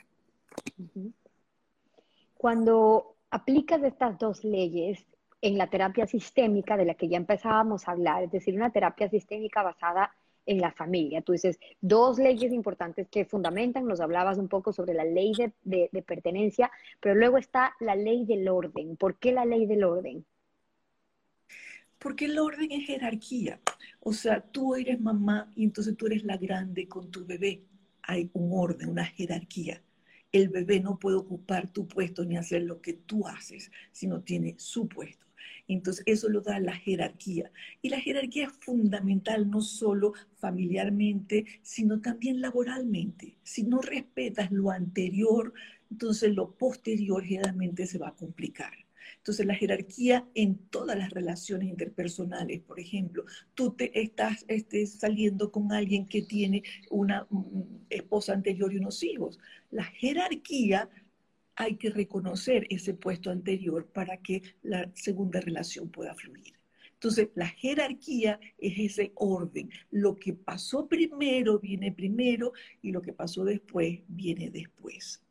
[2.36, 5.06] Cuando aplicas estas dos leyes,
[5.42, 9.08] en la terapia sistémica de la que ya empezábamos a hablar, es decir, una terapia
[9.08, 10.14] sistémica basada
[10.46, 11.22] en la familia.
[11.22, 16.04] Tú dices, dos leyes importantes que fundamentan, nos hablabas un poco sobre la ley de,
[16.06, 18.96] pertenencia, pero luego está la ley del orden.
[18.96, 20.24] ¿Por qué la ley del orden?
[21.98, 23.60] Porque el orden es jerarquía.
[24.00, 27.62] O sea, tú eres mamá y entonces tú eres la grande con tu bebé.
[28.02, 29.82] Hay un orden, una jerarquía.
[30.36, 34.54] El bebé no puede ocupar tu puesto ni hacer lo que tú haces, sino tiene
[34.58, 35.24] su puesto.
[35.66, 37.50] Entonces, eso lo da la jerarquía.
[37.80, 43.38] Y la jerarquía es fundamental no solo familiarmente, sino también laboralmente.
[43.44, 45.54] Si no respetas lo anterior,
[45.90, 48.85] entonces lo posterior generalmente se va a complicar.
[49.18, 55.50] Entonces, la jerarquía en todas las relaciones interpersonales, por ejemplo, tú te estás este, saliendo
[55.50, 57.26] con alguien que tiene una
[57.90, 59.38] esposa anterior y unos hijos.
[59.70, 60.88] La jerarquía
[61.56, 66.54] hay que reconocer ese puesto anterior para que la segunda relación pueda fluir.
[66.92, 69.70] Entonces, la jerarquía es ese orden.
[69.90, 75.22] Lo que pasó primero viene primero y lo que pasó después viene después.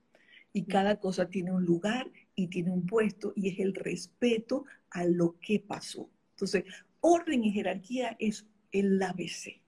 [0.53, 5.05] Y cada cosa tiene un lugar y tiene un puesto y es el respeto a
[5.05, 6.09] lo que pasó.
[6.31, 6.65] Entonces,
[7.01, 9.61] orden y jerarquía es el ABC.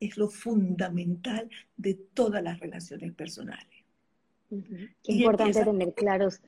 [0.00, 3.66] Es lo fundamental de todas las relaciones personales.
[5.02, 6.40] Qué importante tener claros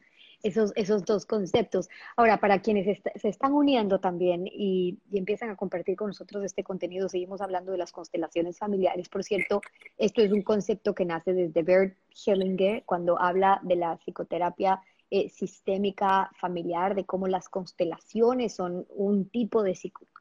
[0.42, 1.88] esos, esos dos conceptos.
[2.16, 7.08] Ahora, para quienes se están uniendo también y, empiezan a compartir con nosotros este contenido,
[7.08, 9.08] seguimos hablando de las constelaciones familiares.
[9.08, 9.62] Por cierto,
[9.96, 14.82] esto es un concepto que nace desde Bert Hellinger cuando habla de la psicoterapia
[15.16, 19.78] eh, sistémica familiar, de cómo las constelaciones son un tipo de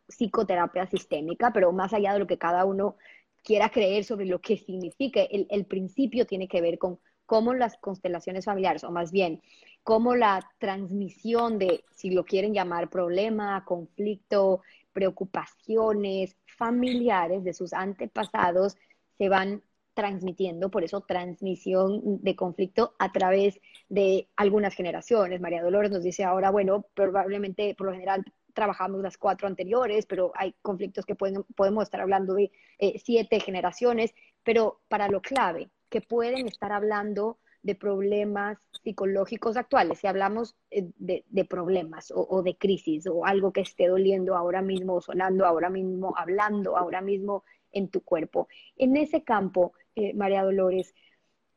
[0.08, 2.96] psicoterapia sistémica, pero más allá de lo que cada uno
[3.44, 7.76] quiera creer sobre lo que significa, el, el principio tiene que ver con cómo las
[7.78, 9.42] constelaciones familiares, o más bien,
[9.82, 18.78] cómo la transmisión de, si lo quieren llamar problema, conflicto, preocupaciones familiares de sus antepasados,
[19.18, 25.42] se van transmitiendo, por eso transmisión de conflicto a través de algunas generaciones.
[25.42, 30.32] María Dolores nos dice ahora, bueno, probablemente por lo general trabajamos las cuatro anteriores, pero
[30.36, 35.70] hay conflictos que pueden, podemos estar hablando de eh, siete generaciones, pero para lo clave,
[35.90, 42.58] que pueden estar hablando de problemas psicológicos actuales, si hablamos eh, de, problemas o, de
[42.58, 47.44] crisis o algo que esté doliendo ahora mismo, sonando ahora mismo, hablando ahora mismo
[47.74, 48.48] en tu cuerpo.
[48.78, 50.94] En ese campo, eh, María Dolores,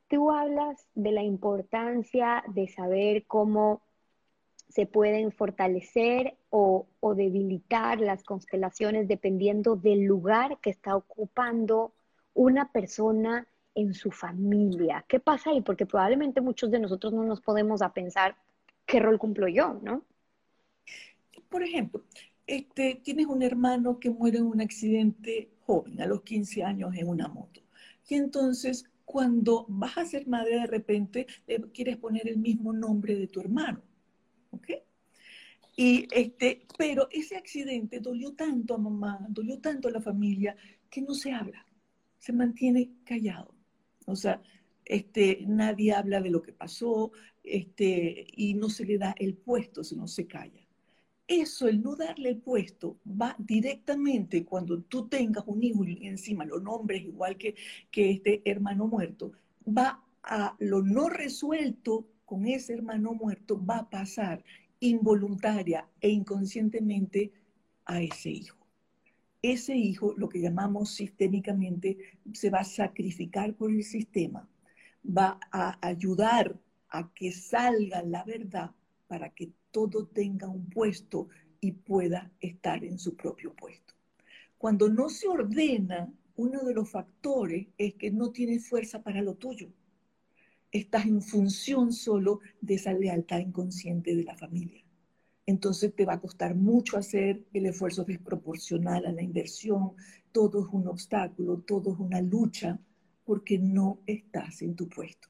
[0.09, 3.83] tú hablas de la importancia de saber cómo
[4.69, 11.95] se pueden fortalecer o, debilitar las constelaciones dependiendo del lugar que está ocupando
[12.35, 15.05] una persona en su familia.
[15.07, 15.61] ¿Qué pasa ahí?
[15.61, 18.37] Porque probablemente muchos de nosotros no nos podemos a pensar
[18.85, 20.03] qué rol cumplo yo, ¿no?
[21.49, 22.03] Por ejemplo,
[22.47, 27.09] este, tienes un hermano que muere en un accidente joven, a los 15 años, en
[27.09, 27.61] una moto.
[28.09, 33.17] Y entonces, cuando vas a ser madre, de repente le quieres poner el mismo nombre
[33.17, 33.83] de tu hermano.
[34.51, 34.71] ¿Ok?
[35.77, 40.57] Y este, pero ese accidente dolió tanto a mamá, dolió tanto a la familia,
[40.89, 41.67] que no se habla,
[42.19, 43.55] se mantiene callado.
[44.07, 44.41] O sea,
[44.85, 49.85] este, nadie habla de lo que pasó este, y no se le da el puesto,
[49.85, 50.66] sino se calla.
[51.29, 56.45] Eso, el no darle el puesto, va directamente cuando tú tengas un hijo y encima
[56.45, 57.57] lo nombres igual que,
[57.91, 59.33] que este hermano muerto,
[59.67, 64.45] va a lo no resuelto con ese hermano muerto, va a pasar
[64.81, 67.33] involuntaria e inconscientemente
[67.87, 68.57] a ese hijo.
[69.43, 71.99] Ese hijo, lo que llamamos sistémicamente,
[72.33, 74.49] se va a sacrificar por el sistema,
[75.07, 76.57] va a ayudar
[76.89, 78.71] a que salga la verdad
[79.07, 81.29] para que todo tenga un puesto
[81.61, 83.93] y pueda estar en su propio puesto.
[84.57, 89.35] Cuando no se ordena, uno de los factores es que no tienes fuerza para lo
[89.35, 89.69] tuyo.
[90.73, 94.83] Estás en función solo de esa lealtad inconsciente de la familia.
[95.45, 99.93] Entonces te va a costar mucho hacer el esfuerzo desproporcional a la inversión.
[100.33, 102.81] Todo es un obstáculo, todo es una lucha
[103.27, 105.29] porque no estás en tu puesto.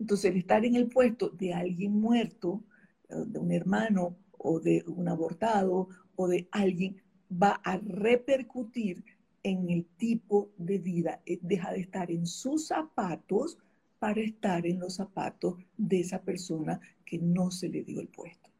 [0.00, 2.64] Entonces el estar en el puesto de alguien muerto
[3.08, 9.04] de un hermano o de un abortado o de alguien, va a repercutir
[9.42, 11.20] en el tipo de vida.
[11.26, 13.58] Eh, deja de estar en sus zapatos
[13.98, 18.50] para estar en los zapatos de esa persona que no se le dio el puesto.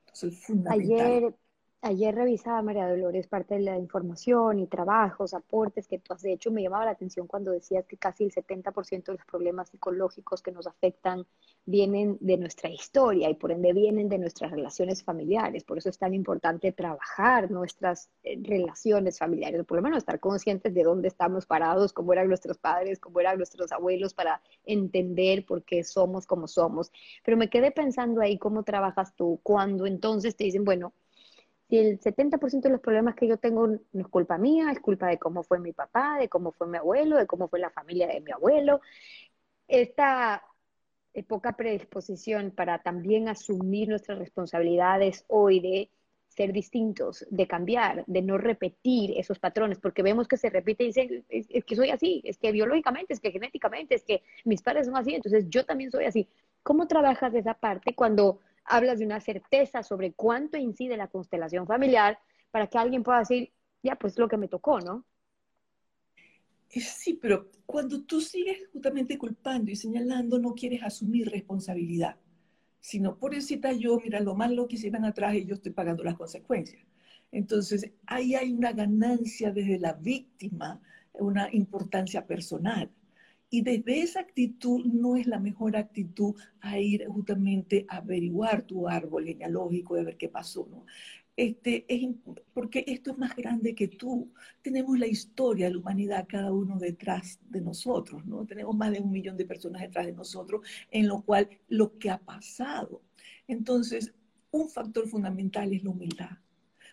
[0.00, 1.00] Entonces, fundamental.
[1.00, 1.34] Ayer
[1.82, 6.50] revisaba, María Dolores, parte de la información y trabajos, aportes que tú has hecho.
[6.50, 10.52] Me llamaba la atención cuando decías que casi el 70% de los problemas psicológicos que
[10.52, 11.26] nos afectan
[11.64, 15.64] vienen de nuestra historia y por ende vienen de nuestras relaciones familiares.
[15.64, 20.74] Por eso es tan importante trabajar nuestras eh, relaciones familiares, por lo menos estar conscientes
[20.74, 25.62] de dónde estamos parados, cómo eran nuestros padres, cómo eran nuestros abuelos, para entender por
[25.64, 26.92] qué somos como somos.
[27.24, 30.92] Pero me quedé pensando ahí cómo trabajas tú cuando entonces te dicen, bueno,
[31.78, 35.18] el 70% de los problemas que yo tengo no es culpa mía, es culpa de
[35.18, 38.20] cómo fue mi papá, de cómo fue mi abuelo, de cómo fue la familia de
[38.20, 38.80] mi abuelo,
[39.68, 40.42] esta
[41.28, 45.90] poca predisposición para también asumir nuestras responsabilidades hoy de
[46.28, 50.86] ser distintos, de cambiar, de no repetir esos patrones, porque vemos que se repite y
[50.88, 54.62] dicen, es, es, que soy así, es que biológicamente, es que genéticamente, es que mis
[54.62, 56.28] padres son así, entonces yo también soy así.
[56.62, 62.18] ¿Cómo trabajas esa parte cuando hablas de una certeza sobre cuánto incide la constelación familiar
[62.50, 65.04] para que alguien pueda decir, ya, pues lo que me tocó, ¿no?
[66.68, 72.16] Sí, pero cuando tú sigues justamente culpando y señalando, no quieres asumir responsabilidad,
[72.80, 76.16] sino por pobrecita yo, mira lo malo que hicieron atrás y yo estoy pagando las
[76.16, 76.84] consecuencias.
[77.32, 80.80] Entonces, ahí hay una ganancia desde la víctima,
[81.12, 82.90] una importancia personal.
[83.50, 88.88] Y desde esa actitud no es la mejor actitud a ir justamente a averiguar tu
[88.88, 90.86] árbol genealógico, de ver qué pasó, ¿no?
[91.36, 92.08] Este, es,
[92.52, 94.32] porque esto es más grande que tú.
[94.62, 98.46] Tenemos la historia de la humanidad, cada uno detrás de nosotros, ¿no?
[98.46, 102.10] Tenemos más de un millón de personas detrás de nosotros, en lo cual lo que
[102.10, 103.02] ha pasado.
[103.48, 104.12] Entonces,
[104.52, 106.38] un factor fundamental es la humildad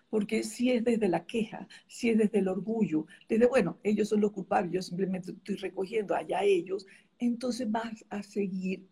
[0.09, 4.21] porque si es desde la queja, si es desde el orgullo, desde, bueno, ellos son
[4.21, 6.85] los culpables, yo simplemente estoy recogiendo allá ellos,
[7.19, 8.87] entonces vas a seguir,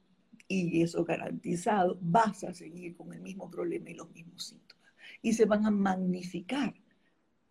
[0.48, 4.86] y eso garantizado, vas a seguir con el mismo problema y los mismos síntomas.
[5.22, 6.74] Y se van a magnificar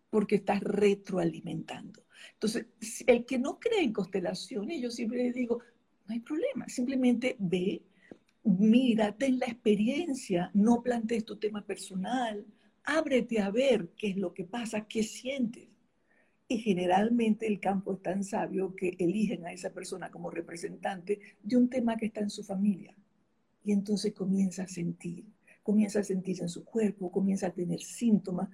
[0.09, 2.05] porque estás retroalimentando.
[2.33, 2.67] Entonces,
[3.05, 5.61] el que no cree en constelaciones, yo siempre le digo,
[6.07, 7.83] no hay problema, simplemente ve,
[8.43, 12.45] mira, ten la experiencia, no plantees tu tema personal,
[12.85, 15.67] ábrete a ver qué es lo que pasa, qué sientes.
[16.47, 21.57] Y generalmente el campo es tan sabio que eligen a esa persona como representante de
[21.57, 22.95] un tema que está en su familia.
[23.63, 25.25] Y entonces comienza a sentir,
[25.63, 28.49] comienza a sentir en su cuerpo, comienza a tener síntomas.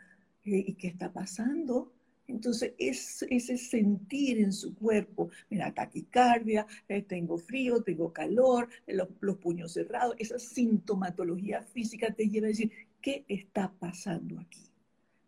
[0.45, 1.91] Eh, ¿Y qué está pasando?
[2.27, 9.09] Entonces, es, ese sentir en su cuerpo, mira, taquicardia, eh, tengo frío, tengo calor, los,
[9.19, 12.71] los, puños cerrados, esa sintomatología física te lleva a decir,
[13.01, 14.69] ¿qué está pasando aquí?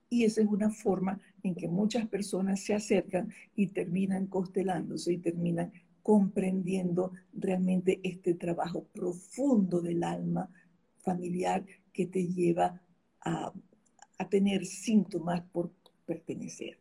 [0.09, 5.17] Y esa es una forma en que muchas personas se acercan y terminan constelándose y
[5.17, 5.71] terminan
[6.03, 10.49] comprendiendo realmente este trabajo profundo del alma
[10.99, 12.81] familiar que te lleva
[13.21, 13.51] a,
[14.17, 15.71] a tener síntomas por
[16.05, 16.77] pertenecer.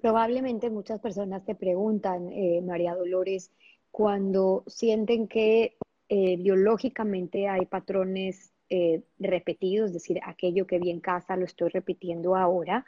[0.00, 3.50] Probablemente muchas personas te preguntan, eh, María Dolores,
[3.90, 5.76] cuando sienten que
[6.08, 11.70] eh, biológicamente hay patrones eh, repetidos, es decir, aquello que vi en casa lo estoy
[11.70, 12.84] repitiendo ahora,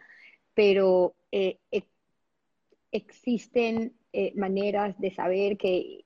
[0.54, 1.58] pero e,
[2.92, 3.94] existen
[4.34, 6.04] maneras de saber que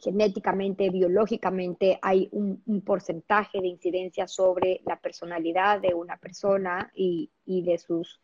[0.00, 7.62] genéticamente, biológicamente, hay un, porcentaje de incidencia sobre la personalidad de una persona y, y
[7.62, 8.20] de sus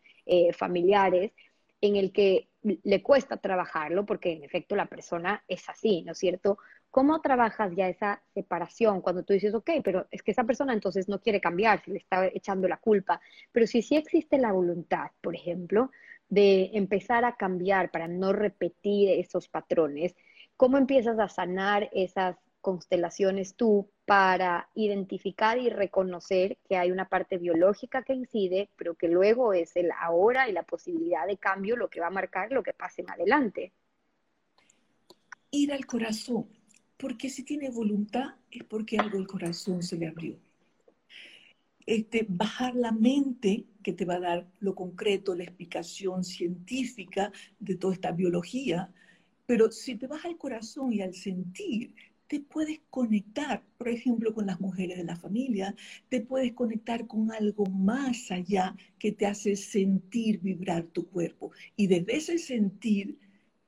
[0.52, 1.32] familiares
[1.80, 6.18] en el que le cuesta trabajarlo, porque en efecto la persona es así, ¿no es
[6.18, 6.58] cierto?
[6.90, 11.08] ¿Cómo trabajas ya esa separación cuando tú dices, ok, pero es que esa persona entonces
[11.08, 13.20] no quiere cambiar, se le está echando la culpa?
[13.52, 15.90] Pero si sí existe la voluntad, por ejemplo,
[16.28, 20.16] de empezar a cambiar para no repetir esos patrones,
[20.56, 27.38] ¿cómo empiezas a sanar esas constelaciones tú para identificar y reconocer que hay una parte
[27.38, 31.88] biológica que incide, pero que luego es el ahora y la posibilidad de cambio lo
[31.88, 33.72] que va a marcar lo que pase en adelante.
[35.50, 36.48] Ir al corazón,
[36.98, 40.36] porque si tiene voluntad es porque algo el corazón se le abrió.
[41.86, 47.76] Este, bajar la mente que te va a dar lo concreto, la explicación científica de
[47.76, 48.92] toda esta biología,
[49.46, 51.94] pero si te vas al corazón y al sentir,
[52.26, 55.74] te puedes conectar, por ejemplo, con las mujeres de la familia,
[56.10, 61.52] te puedes conectar con algo más allá que te hace sentir vibrar tu cuerpo.
[61.74, 63.18] Y desde ese sentir,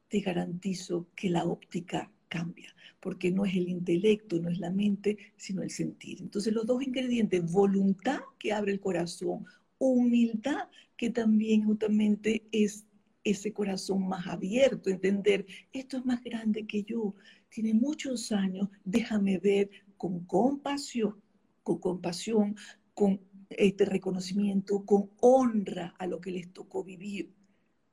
[0.08, 5.18] te garantizo que la óptica cambia, porque no es el intelecto, no es la mente,
[5.36, 6.22] sino el sentir.
[6.22, 9.44] Entonces los dos ingredientes, voluntad que abre el corazón,
[9.78, 12.86] humildad que también justamente es
[13.24, 17.14] ese corazón más abierto, entender, esto es más grande que yo,
[17.50, 21.20] tiene muchos años, déjame ver con compasión,
[21.62, 22.56] con compasión,
[22.94, 23.20] con
[23.50, 27.32] este reconocimiento, con honra a lo que les tocó vivir.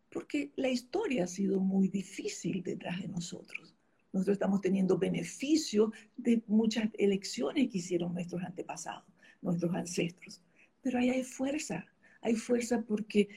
[0.10, 3.77] Porque la historia ha sido muy difícil detrás de nosotros.
[4.18, 9.06] Nosotros estamos teniendo beneficio de muchas elecciones que hicieron nuestros antepasados,
[9.42, 10.42] nuestros ancestros.
[10.82, 11.86] Pero ahí hay fuerza,
[12.22, 13.30] hay fuerza porque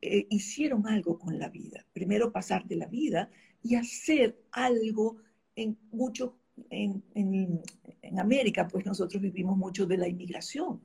[0.00, 1.86] eh, hicieron algo con la vida.
[1.92, 3.30] Primero pasar de la vida
[3.62, 5.16] y hacer algo
[5.56, 6.36] en mucho,
[6.68, 10.80] en, en, América, pues nosotros vivimos mucho de la inmigración.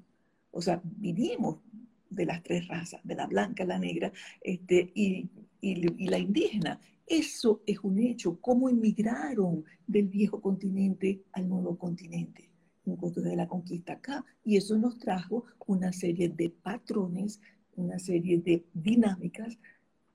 [0.52, 1.58] O sea, vivimos
[2.10, 5.30] de las tres razas, de la blanca, la negra este, y,
[5.62, 6.80] y, la indígena.
[7.10, 12.52] Eso es un hecho, cómo emigraron del viejo continente al nuevo continente
[12.86, 14.24] en costo de la conquista acá.
[14.44, 17.42] Y eso nos trajo una serie de patrones,
[17.76, 19.58] una serie de dinámicas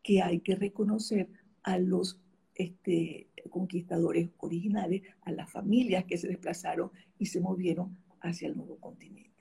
[0.04, 1.28] que hay que reconocer
[1.64, 2.20] a los
[2.54, 8.76] este, conquistadores originales, a las familias que se desplazaron y se movieron hacia el nuevo
[8.76, 9.32] continente.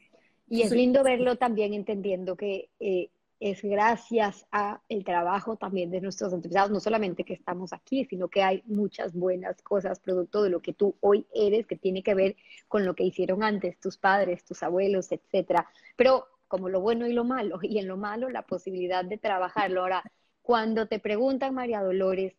[0.50, 3.10] Y es lindo verlo también entendiendo que eh,
[3.44, 8.30] es gracias a el trabajo también de nuestros antepasados, no solamente que estamos aquí, sino
[8.30, 12.14] que hay muchas buenas cosas producto de lo que tú hoy eres, que tiene que
[12.14, 12.38] ver
[12.70, 15.68] con lo que hicieron antes tus padres, tus abuelos, etcétera.
[15.98, 19.82] Pero como lo bueno y lo malo, y en lo malo la posibilidad de trabajarlo.
[19.82, 20.04] Ahora,
[20.42, 22.36] cuando te preguntan, María Dolores,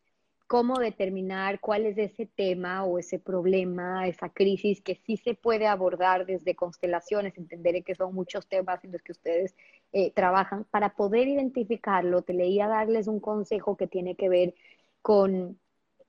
[0.47, 5.67] cómo determinar cuál es ese tema o ese problema, esa crisis que sí se puede
[5.67, 9.55] abordar desde constelaciones, entenderé que son muchos temas en los que ustedes
[9.97, 14.55] eh, trabajan, para poder identificarlo, te leía darles un consejo que tiene que ver
[15.03, 15.61] con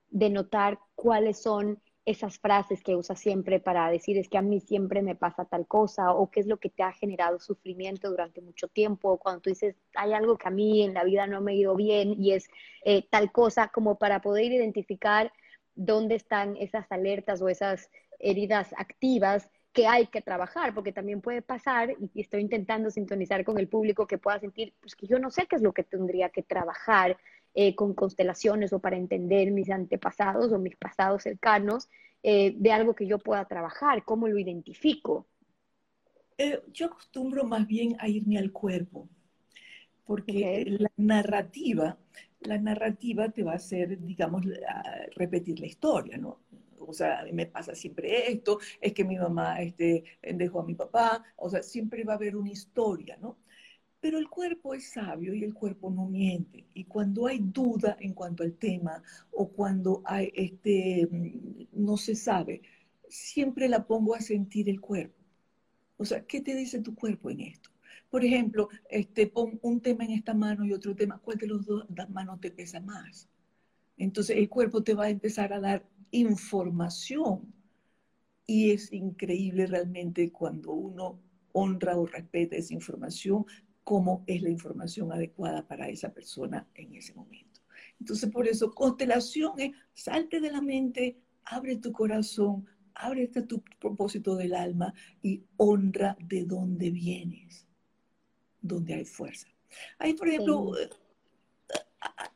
[0.09, 5.03] denotar cuáles son esas frases que usas siempre para decir es que a mí siempre
[5.03, 8.67] me pasa tal cosa o qué es lo que te ha generado sufrimiento durante mucho
[8.67, 11.51] tiempo o cuando tú dices hay algo que a mí en la vida no me
[11.51, 12.47] ha ido bien y es
[12.86, 15.31] eh, tal cosa como para poder identificar
[15.75, 21.41] dónde están esas alertas o esas heridas activas que hay que trabajar, porque también puede
[21.41, 25.30] pasar, y estoy intentando sintonizar con el público que pueda sentir, pues que yo no
[25.30, 27.17] sé qué es lo que tendría que trabajar,
[27.57, 31.88] eh, con constelaciones o para entender mis antepasados o mis pasados cercanos
[32.21, 35.26] eh, de algo que yo pueda trabajar, cómo lo identifico.
[36.38, 39.07] Eh, yo acostumbro más bien a irme al cuerpo,
[40.03, 41.97] porque la narrativa,
[42.41, 44.43] la narrativa te va a hacer, digamos,
[45.15, 46.39] repetir la historia, ¿no?
[46.88, 50.65] O sea, a mí me pasa siempre esto, es que mi mamá este, dejó a
[50.65, 53.38] mi papá, o sea, siempre va a haber una historia, ¿no?
[53.99, 56.65] Pero el cuerpo es sabio y el cuerpo no miente.
[56.75, 61.09] Y cuando hay duda en cuanto al tema o cuando hay este,
[61.71, 62.61] no se sabe,
[63.09, 65.15] siempre la pongo a sentir el cuerpo.
[65.97, 67.71] O sea, ¿qué te dice tu cuerpo en esto?
[68.09, 71.65] Por ejemplo, este, pon un tema en esta mano y otro tema, ¿cuál de los
[71.65, 73.27] dos manos te pesa más?
[73.97, 77.53] Entonces el cuerpo te va a empezar a dar información
[78.45, 81.19] y es increíble realmente cuando uno
[81.51, 83.45] honra o respeta esa información,
[83.83, 87.61] cómo es la información adecuada para esa persona en ese momento.
[87.99, 94.35] Entonces, por eso, constelación es salte de la mente, abre tu corazón, abre tu propósito
[94.35, 97.67] del alma y honra de dónde vienes,
[98.61, 99.47] donde hay fuerza.
[99.97, 100.71] Hay, por ejemplo,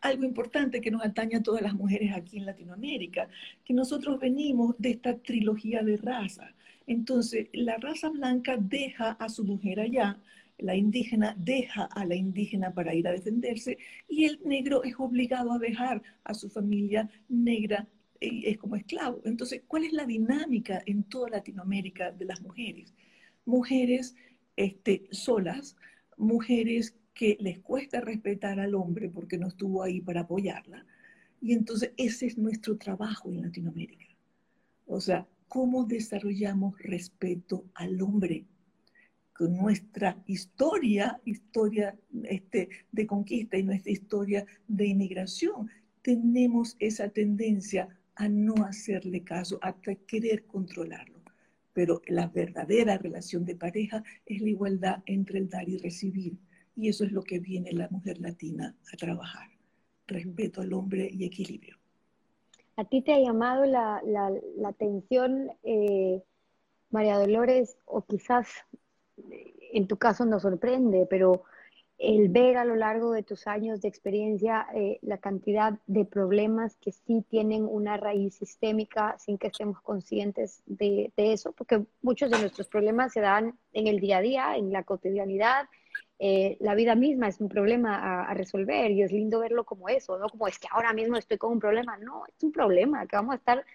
[0.02, 3.28] algo importante que nos atañe a todas las mujeres aquí en Latinoamérica,
[3.66, 6.54] que nosotros venimos de esta trilogía de raza.
[6.88, 10.18] Entonces, la raza blanca deja a su mujer allá,
[10.58, 13.78] la indígena deja a la indígena para ir a defenderse
[14.08, 17.88] y el negro es obligado a dejar a su familia negra
[18.20, 19.22] es como esclavo.
[19.24, 22.94] Entonces, ¿cuál es la dinámica en toda Latinoamérica de las mujeres?
[23.46, 24.16] Mujeres
[24.56, 25.78] este, solas,
[26.18, 30.86] mujeres que les cuesta respetar al hombre porque no estuvo ahí para apoyarla.
[31.42, 34.06] Y entonces ese es nuestro trabajo en Latinoamérica.
[34.86, 38.46] O sea, ¿cómo desarrollamos respeto al hombre?
[39.34, 45.70] Con nuestra historia, historia este, de conquista y nuestra historia de inmigración,
[46.02, 49.74] tenemos esa tendencia a no hacerle caso, a
[50.08, 51.22] querer controlarlo.
[51.72, 56.38] Pero la verdadera relación de pareja es la igualdad entre el dar y recibir.
[56.80, 59.50] Y eso es lo que viene la mujer latina a trabajar.
[60.08, 61.76] Respeto al hombre y equilibrio.
[62.78, 64.02] ¿A ti te ha llamado la,
[64.66, 66.24] atención, eh,
[66.90, 68.48] María Dolores, o quizás
[69.30, 71.44] eh, en tu caso nos sorprende, pero
[71.98, 76.78] el ver a lo largo de tus años de experiencia eh, la cantidad de problemas
[76.78, 82.40] que sí tienen una raíz sistémica sin que estemos conscientes de, eso, porque muchos de
[82.40, 85.68] nuestros problemas se dan en el día a día, en la cotidianidad.
[86.20, 90.20] Eh, la vida misma es un problema a, resolver y es lindo verlo como eso,
[90.20, 93.16] no como es que ahora mismo estoy con un problema, no, es un problema que
[93.16, 93.66] vamos a estar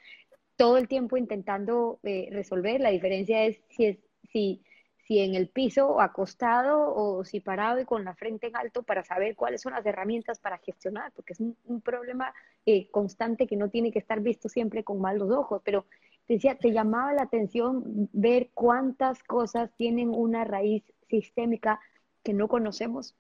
[0.57, 2.81] todo el tiempo intentando eh, resolver.
[2.81, 3.99] La diferencia es si, es,
[4.31, 4.63] si
[5.07, 8.83] si en el piso o acostado o si parado y con la frente en alto
[8.83, 12.33] para saber cuáles son las herramientas para gestionar, porque es un, problema
[12.65, 15.85] eh, constante que no tiene que estar visto siempre con malos ojos, pero
[16.27, 21.81] decía, te llamaba la atención ver cuántas cosas tienen una raíz sistémica
[22.25, 23.15] que no conocemos.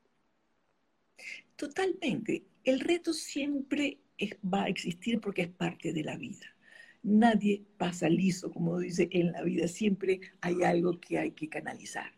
[1.54, 2.44] Totalmente.
[2.64, 4.00] El reto siempre
[4.42, 6.54] va a existir porque es parte de la vida
[7.04, 12.10] nadie pasa liso, como dice en la vida, siempre hay algo que hay que canalizar.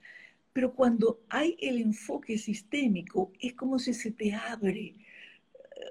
[0.52, 4.94] Pero cuando hay el enfoque sistémico, es como si se te abre,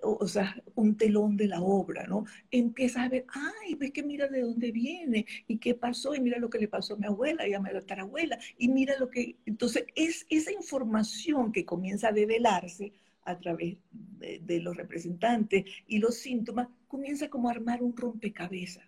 [0.01, 2.25] o sea, un telón de la obra, ¿no?
[2.51, 6.39] Empiezas a ver, ay, ves que mira de dónde viene y qué pasó y mira
[6.39, 9.37] lo que le pasó a mi abuela y a mi tatarabuela y mira lo que...
[9.45, 16.15] Entonces, es esa información que comienza a develarse a través de, los representantes y los
[16.15, 18.85] síntomas, comienza como a armar un rompecabezas.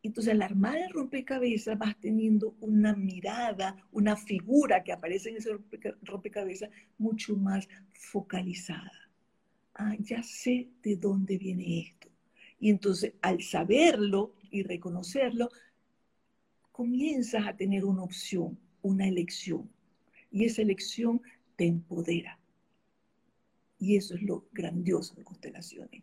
[0.00, 5.58] Entonces, al armar el rompecabezas vas teniendo una mirada, una figura que aparece en ese
[6.02, 9.07] rompecabezas mucho más focalizada.
[9.78, 12.08] Ah, ya sé de dónde viene esto.
[12.58, 15.50] Y entonces, al saberlo y reconocerlo,
[16.72, 19.70] comienzas a tener una opción, una elección.
[20.32, 21.22] Y esa elección
[21.54, 22.40] te empodera.
[23.78, 26.02] Y eso es lo grandioso de constelaciones,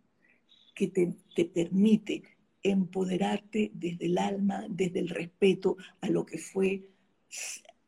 [0.73, 2.23] que te, permite
[2.63, 6.87] empoderarte desde el alma, desde el respeto a lo que fue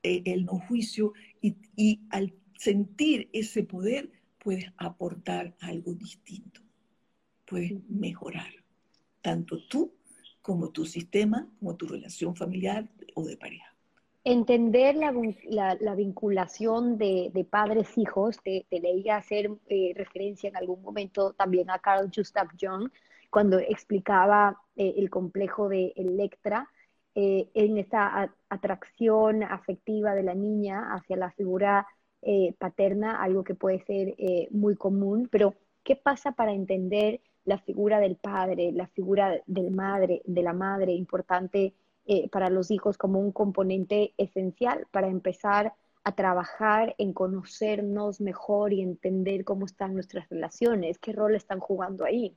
[0.03, 4.11] eh, el no juicio y, y al sentir ese poder
[4.47, 6.61] puedes aportar algo distinto,
[7.45, 8.47] puedes mejorar,
[9.21, 9.91] tanto tú
[10.41, 13.75] como tu sistema, como tu relación familiar o de pareja.
[14.23, 21.79] Entender la, vinculación de, padres-hijos, te, leía hacer eh, referencia en algún momento también a
[21.79, 22.89] Carl Gustav Jung,
[23.29, 26.69] cuando explicaba eh, el complejo de Electra,
[27.15, 31.85] eh, en esta atracción afectiva de la niña hacia la figura
[32.57, 34.15] paterna, algo que puede ser
[34.51, 40.22] muy común, pero ¿qué pasa para entender la figura del padre, la figura del madre,
[40.26, 41.74] de la madre, importante?
[42.09, 45.74] Eh, para los hijos como un componente esencial para empezar
[46.05, 52.05] a trabajar en conocernos mejor y entender cómo están nuestras relaciones, qué rol están jugando
[52.05, 52.34] ahí.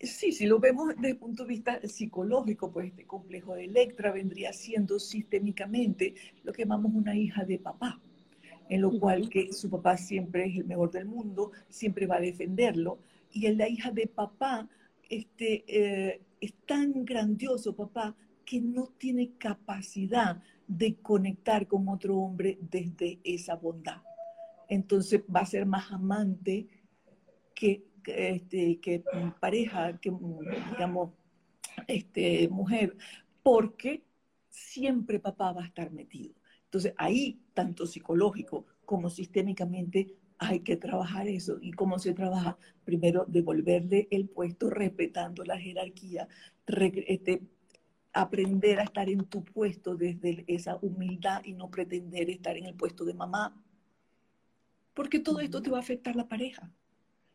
[0.00, 4.10] Sí, si lo vemos desde el punto de vista psicológico, pues este complejo de Electra
[4.10, 8.00] vendría siendo sistémicamente lo que llamamos una hija de papá,
[8.68, 12.20] en lo cual que su papá siempre es el mejor del mundo, siempre va a
[12.20, 12.98] defenderlo,
[13.30, 14.68] y en la hija de papá
[15.08, 22.58] este, eh, es tan grandioso, papá, que no tiene capacidad de conectar con otro hombre
[22.60, 24.02] desde esa bondad.
[24.68, 26.66] Entonces va a ser más amante
[27.54, 29.02] que, este, que
[29.40, 30.12] pareja, que,
[30.70, 31.10] digamos,
[31.86, 32.96] este, mujer,
[33.42, 34.02] porque
[34.48, 36.34] siempre papá va a estar metido.
[36.74, 41.58] Entonces ahí, tanto psicológico como sistémicamente, hay que trabajar eso.
[41.60, 42.58] ¿Y cómo se trabaja?
[42.84, 46.26] Primero, devolverle el puesto respetando la jerarquía,
[46.66, 47.42] este,
[48.12, 52.74] aprender a estar en tu puesto desde esa humildad y no pretender estar en el
[52.74, 53.56] puesto de mamá.
[54.94, 56.72] Porque todo esto te va a afectar la pareja.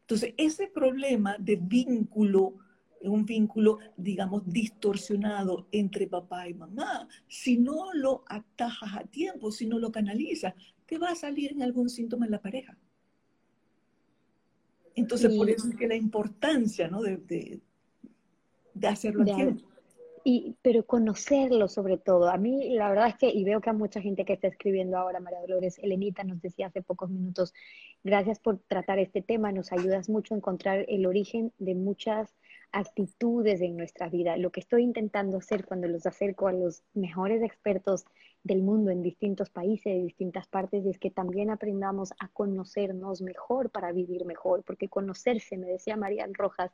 [0.01, 2.55] Entonces, ese problema de vínculo,
[3.01, 9.65] un vínculo, digamos, distorsionado entre papá y mamá, si no lo atajas a tiempo, si
[9.65, 10.53] no lo canalizas,
[10.85, 12.77] te va a salir en algún síntoma en la pareja.
[14.95, 17.01] Entonces, por eso es que la importancia, ¿no?
[17.01, 17.61] De,
[18.73, 19.65] de, hacerlo a tiempo.
[20.25, 22.29] Y, pero conocerlo sobre todo.
[22.29, 24.97] A mí la verdad es que, y veo que a mucha gente que está escribiendo
[24.97, 27.53] ahora, María Dolores, Elenita nos decía hace pocos minutos,
[28.03, 32.35] gracias por tratar este tema, nos ayudas mucho a encontrar el origen de muchas
[32.72, 34.38] actitudes en nuestra vida.
[34.38, 38.05] Lo que estoy intentando hacer cuando los acerco a los mejores expertos
[38.43, 43.70] del mundo en distintos países, de distintas partes, es que también aprendamos a conocernos mejor
[43.70, 46.72] para vivir mejor, porque conocerse, me decía María Rojas,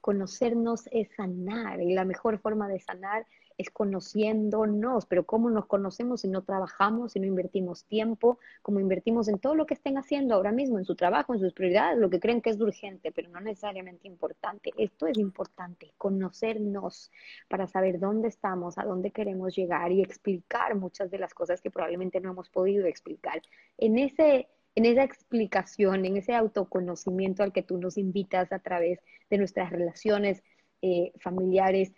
[0.00, 3.26] conocernos es sanar y la mejor forma de sanar
[3.58, 9.28] es conociéndonos, pero ¿cómo nos conocemos si no trabajamos, si no invertimos tiempo, como invertimos
[9.28, 12.08] en todo lo que estén haciendo ahora mismo, en su trabajo, en sus prioridades, lo
[12.08, 14.70] que creen que es urgente, pero no necesariamente importante?
[14.78, 17.10] Esto es importante, conocernos
[17.48, 21.70] para saber dónde estamos, a dónde queremos llegar y explicar muchas de las cosas que
[21.70, 23.42] probablemente no hemos podido explicar.
[23.76, 29.00] En ese en esa explicación, en ese autoconocimiento al que tú nos invitas a través
[29.28, 30.40] de nuestras relaciones
[30.82, 31.92] eh, familiares.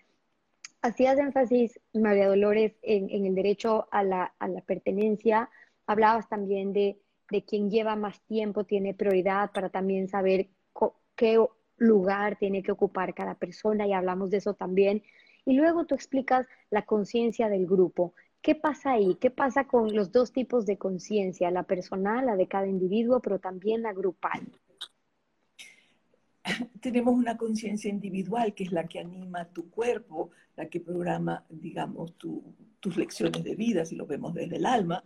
[0.82, 4.34] Hacías énfasis, María Dolores, en, el derecho a la,
[4.66, 5.50] pertenencia.
[5.86, 6.98] Hablabas también de,
[7.30, 10.48] de quien lleva más tiempo tiene prioridad para también saber
[11.16, 11.38] qué
[11.76, 15.02] lugar tiene que ocupar cada persona y hablamos de eso también.
[15.44, 18.14] Y luego tú explicas la conciencia del grupo.
[18.42, 19.16] ¿Qué pasa ahí?
[19.16, 23.38] ¿Qué pasa con los dos tipos de conciencia, la personal, la de cada individuo, pero
[23.38, 24.40] también la grupal?
[26.80, 32.14] Tenemos una conciencia individual que es la que anima tu cuerpo, la que programa, digamos,
[32.16, 35.02] tus lecciones de vida, si lo vemos desde el alma,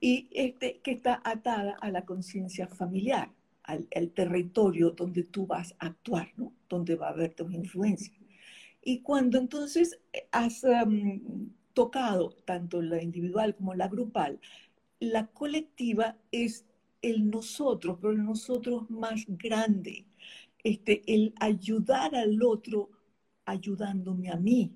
[0.00, 3.30] y este, que está atada a la conciencia familiar,
[3.64, 6.54] al, territorio donde tú vas a actuar, ¿no?
[6.68, 8.16] donde va a haber tus influencias.
[8.82, 10.00] Y cuando entonces
[10.32, 10.64] has
[11.74, 14.40] tocado tanto la individual como la grupal,
[15.00, 16.64] la colectiva es
[17.02, 20.06] el nosotros, pero el nosotros más grande,
[20.62, 22.90] este, el ayudar al otro
[23.44, 24.72] ayudándome a mí.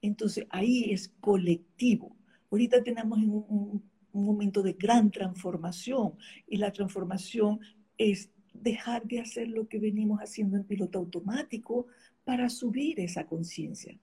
[0.00, 2.16] Entonces ahí es colectivo.
[2.50, 3.82] Ahorita tenemos un,
[4.12, 6.14] un momento de gran transformación
[6.46, 7.60] y la transformación
[7.98, 11.86] es dejar de hacer lo que venimos haciendo en piloto automático
[12.24, 13.98] para subir esa conciencia.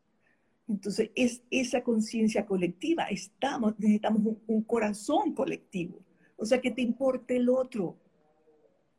[0.67, 3.05] Entonces, es esa conciencia colectiva.
[3.05, 5.99] Estamos, necesitamos un, corazón colectivo.
[6.37, 7.97] O sea, que te importe el otro.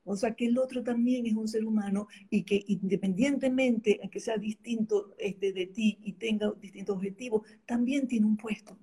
[0.04, 4.20] O sea, que el otro también es un ser humano y que independientemente de que
[4.20, 8.76] sea distinto este, de ti y tenga distintos objetivos, también tiene un puesto.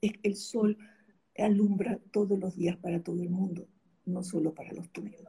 [0.00, 0.76] El sol
[1.38, 3.66] alumbra todos los días para todo el mundo,
[4.04, 5.24] no solo para los tuyos.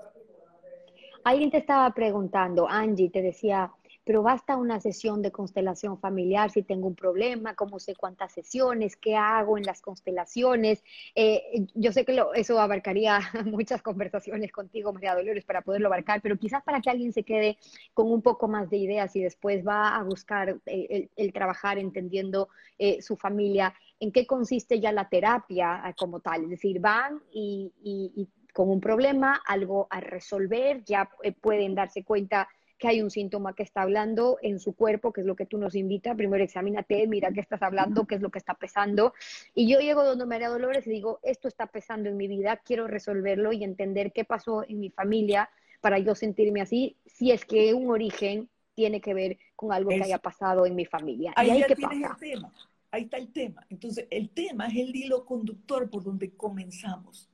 [1.24, 3.72] Alguien te estaba preguntando, Angie, te decía,
[4.06, 8.96] pero basta una sesión de constelación familiar si tengo un problema, cómo sé cuántas sesiones,
[8.96, 10.84] qué hago en las constelaciones.
[11.16, 16.38] Eh, yo sé que eso abarcaría muchas conversaciones contigo, María Dolores, para poderlo abarcar, pero
[16.38, 17.58] quizás para que alguien se quede
[17.96, 22.50] con un poco más de ideas y después va a buscar eh, el, trabajar entendiendo
[22.78, 26.44] eh, su familia, en qué consiste ya la terapia como tal.
[26.44, 31.10] Es decir, van y, y con un problema, algo a resolver, ya
[31.42, 32.48] pueden darse cuenta
[32.78, 35.58] que hay un síntoma que está hablando en su cuerpo, que es lo que tú
[35.58, 36.16] nos invitas.
[36.16, 39.14] Primero examínate, mira qué estás hablando, qué es lo que está pesando.
[39.54, 42.88] Y yo llego donde María Dolores y digo, esto está pesando en mi vida, quiero
[42.88, 45.50] resolverlo y entender qué pasó en mi familia
[45.82, 50.04] para yo sentirme así, si es que un origen tiene que ver con algo que
[50.04, 51.32] haya pasado en mi familia.
[51.36, 51.96] Ahí, ahí qué pasa?
[51.96, 52.54] El tema.
[52.92, 53.66] Ahí está el tema.
[53.70, 57.30] Entonces, el tema es el hilo conductor por donde comenzamos.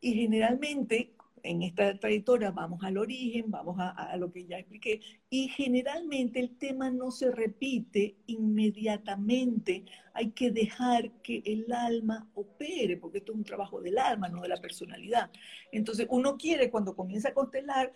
[0.00, 5.48] Y generalmente en esta trayectoria vamos al origen, vamos a, lo que ya expliqué, y
[5.48, 13.18] generalmente el tema no se repite inmediatamente, hay que dejar que el alma opere, porque
[13.18, 15.30] esto es un trabajo del alma, no de la personalidad.
[15.72, 17.92] Entonces uno quiere cuando comienza a constelar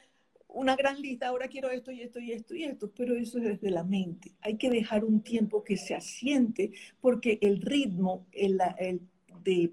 [0.48, 3.44] una gran lista, ahora quiero esto y esto y esto y esto, pero eso es
[3.44, 4.32] desde la mente.
[4.40, 9.00] Hay que dejar un tiempo que se asiente, porque el ritmo el, el
[9.42, 9.72] de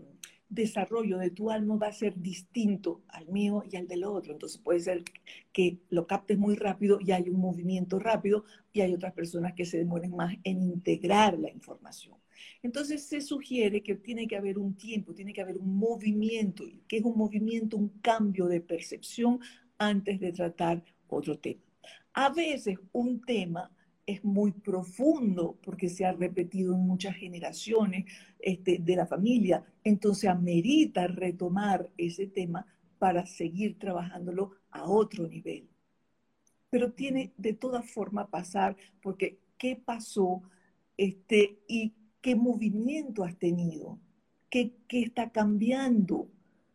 [0.52, 4.34] desarrollo de tu alma va a ser distinto al mío y al del otro.
[4.34, 5.04] Entonces puede ser
[5.52, 8.44] que lo captes muy rápido y hay un movimiento rápido
[8.74, 12.18] y hay otras personas que se demoren más en integrar la información.
[12.62, 16.98] Entonces se sugiere que tiene que haber un tiempo, tiene que haber un movimiento, que
[16.98, 19.40] es un movimiento, un cambio de percepción
[19.78, 21.62] antes de tratar otro tema.
[22.14, 23.72] A veces un tema
[24.06, 28.06] es muy profundo porque se ha repetido en muchas generaciones
[28.40, 32.66] este, de la familia, entonces amerita retomar ese tema
[33.00, 35.68] para seguir trabajándolo a otro nivel.
[36.70, 40.42] Pero tiene de toda forma pasar porque qué pasó
[40.98, 44.00] este, y qué movimiento has tenido,
[44.50, 46.30] qué, qué está cambiando,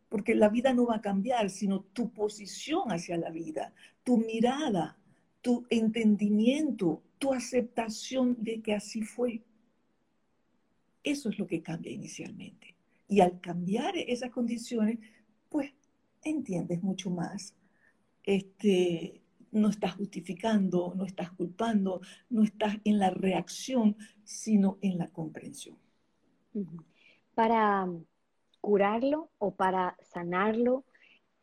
[0.09, 3.73] porque la vida no va a cambiar, sino tu posición hacia la vida,
[4.03, 4.97] tu mirada,
[5.41, 9.43] tu entendimiento, tu aceptación de que así fue.
[11.03, 12.75] Eso es lo que cambia inicialmente.
[13.07, 14.99] Y al cambiar esas condiciones,
[15.49, 15.71] pues
[16.23, 17.55] entiendes mucho más.
[18.23, 19.21] Este,
[19.51, 25.77] no estás justificando, no estás culpando, no estás en la reacción, sino en la comprensión.
[27.33, 27.87] Para
[28.59, 30.83] curarlo o para sanarlo,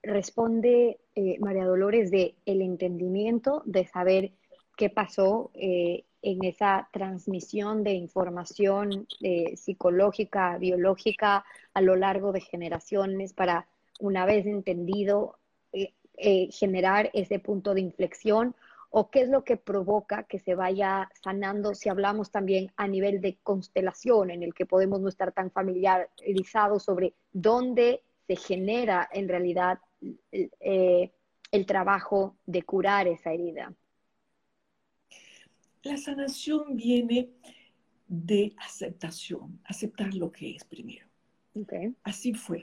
[0.02, 4.32] responde eh, María Dolores de el entendimiento, de saber
[4.76, 12.40] qué pasó eh, en esa transmisión de información eh, psicológica, biológica a lo largo de
[12.40, 13.68] generaciones para,
[14.00, 15.38] una vez entendido,
[16.50, 18.54] generar ese punto de inflexión
[18.90, 23.20] o qué es lo que provoca que se vaya sanando si hablamos también a nivel
[23.20, 29.28] de constelación en el que podemos no estar tan familiarizados sobre dónde se genera en
[29.28, 29.80] realidad
[30.32, 31.12] eh,
[31.50, 33.74] el trabajo de curar esa herida?
[35.82, 37.30] La sanación viene
[38.08, 41.06] de aceptación, aceptar lo que es primero.
[42.02, 42.62] Así fue.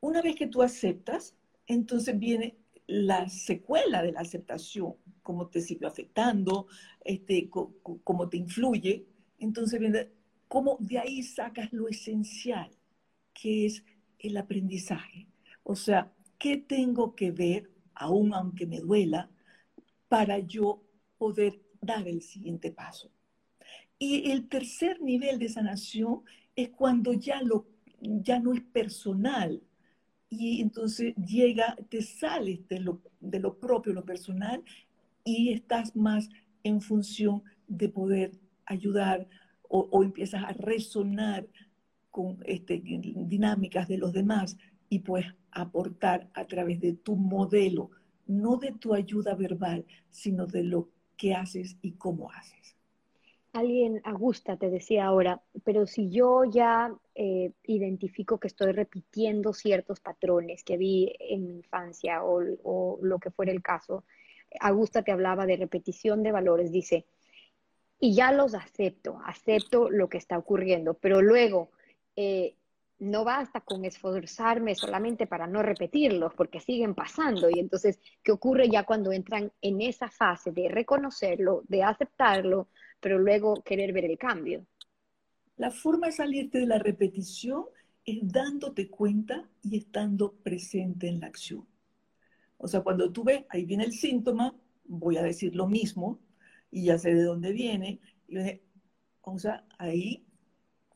[0.00, 1.34] Una vez que tú aceptas,
[1.66, 6.66] entonces viene la secuela de la aceptación, cómo te sigue afectando,
[7.04, 9.06] este, cómo te influye.
[9.38, 10.08] Entonces viene
[10.48, 12.70] cómo de ahí sacas lo esencial,
[13.32, 13.84] que es
[14.18, 15.26] el aprendizaje.
[15.62, 19.30] O sea, ¿qué tengo que ver, aún aunque me duela,
[20.08, 20.82] para yo
[21.18, 23.12] poder dar el siguiente paso?
[23.98, 26.22] Y el tercer nivel de sanación
[26.56, 27.66] es cuando ya, lo,
[28.00, 29.62] ya no es personal,
[30.30, 34.64] y entonces llega, te sales de lo, de lo propio, lo personal,
[35.22, 36.30] y estás más
[36.62, 38.32] en función de poder
[38.64, 39.28] ayudar
[39.68, 41.46] o, o empiezas a resonar
[42.10, 44.56] con este, dinámicas de los demás
[44.90, 47.90] y pues aportar a través de tu modelo,
[48.26, 52.76] no de tu ayuda verbal, sino de lo que haces y cómo haces.
[53.52, 60.00] Alguien, Augusta, te decía ahora, pero si yo ya eh, identifico que estoy repitiendo ciertos
[60.00, 64.04] patrones que vi en mi infancia o, lo que fuera el caso,
[64.60, 67.06] Augusta te hablaba de repetición de valores, dice,
[67.98, 71.70] y ya los acepto, acepto lo que está ocurriendo, pero luego
[72.16, 72.54] eh,
[73.00, 77.48] no basta con esforzarme solamente para no repetirlos, porque siguen pasando.
[77.50, 82.68] Y entonces, ¿qué ocurre ya cuando entran en esa fase de reconocerlo, de aceptarlo,
[83.00, 84.66] pero luego querer ver el cambio?
[85.56, 87.64] La forma de salirte de la repetición
[88.04, 91.66] es dándote cuenta y estando presente en la acción.
[92.58, 96.20] O sea, cuando tú ves, ahí viene el síntoma, voy a decir lo mismo
[96.70, 98.00] y ya sé de dónde viene.
[98.28, 98.36] Y
[99.22, 100.26] o sea, ahí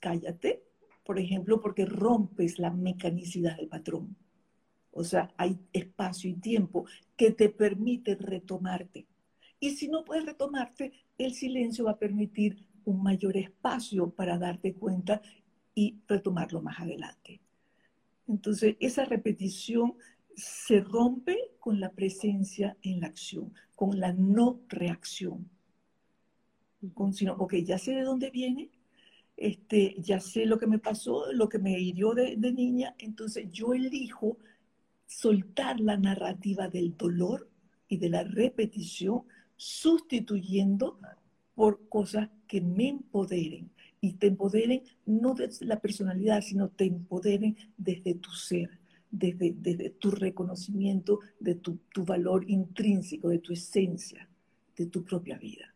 [0.00, 0.62] cállate,
[1.04, 4.16] por ejemplo, porque rompes la mecanicidad del patrón.
[4.90, 6.86] O sea, hay espacio y tiempo
[7.16, 9.06] que te permite retomarte.
[9.60, 14.74] Y si no puedes retomarte, el silencio va a permitir un mayor espacio para darte
[14.74, 15.20] cuenta
[15.74, 17.40] y retomarlo más adelante.
[18.28, 19.94] Entonces, esa repetición
[20.36, 25.50] se rompe con la presencia en la acción, con la no reacción.
[26.92, 28.70] Con, sino, ok, ya sé de dónde viene,
[29.36, 33.74] este, ya sé lo que me pasó, lo que me hirió de, niña, entonces yo
[33.74, 34.38] elijo
[35.06, 37.50] soltar la narrativa del dolor
[37.88, 39.22] y de la repetición,
[39.56, 40.98] sustituyendo
[41.54, 43.70] por cosas que me empoderen
[44.00, 48.78] y te empoderen no desde la personalidad, sino te empoderen desde tu ser,
[49.10, 54.28] desde, desde tu reconocimiento de tu, tu, valor intrínseco, de tu esencia,
[54.76, 55.73] de tu propia vida.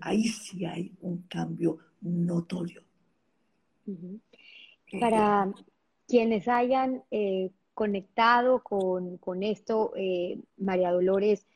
[0.00, 2.82] Ahí sí hay un cambio notorio.
[5.00, 5.52] Para
[6.08, 11.46] quienes hayan eh, conectado con, esto, eh, María Dolores,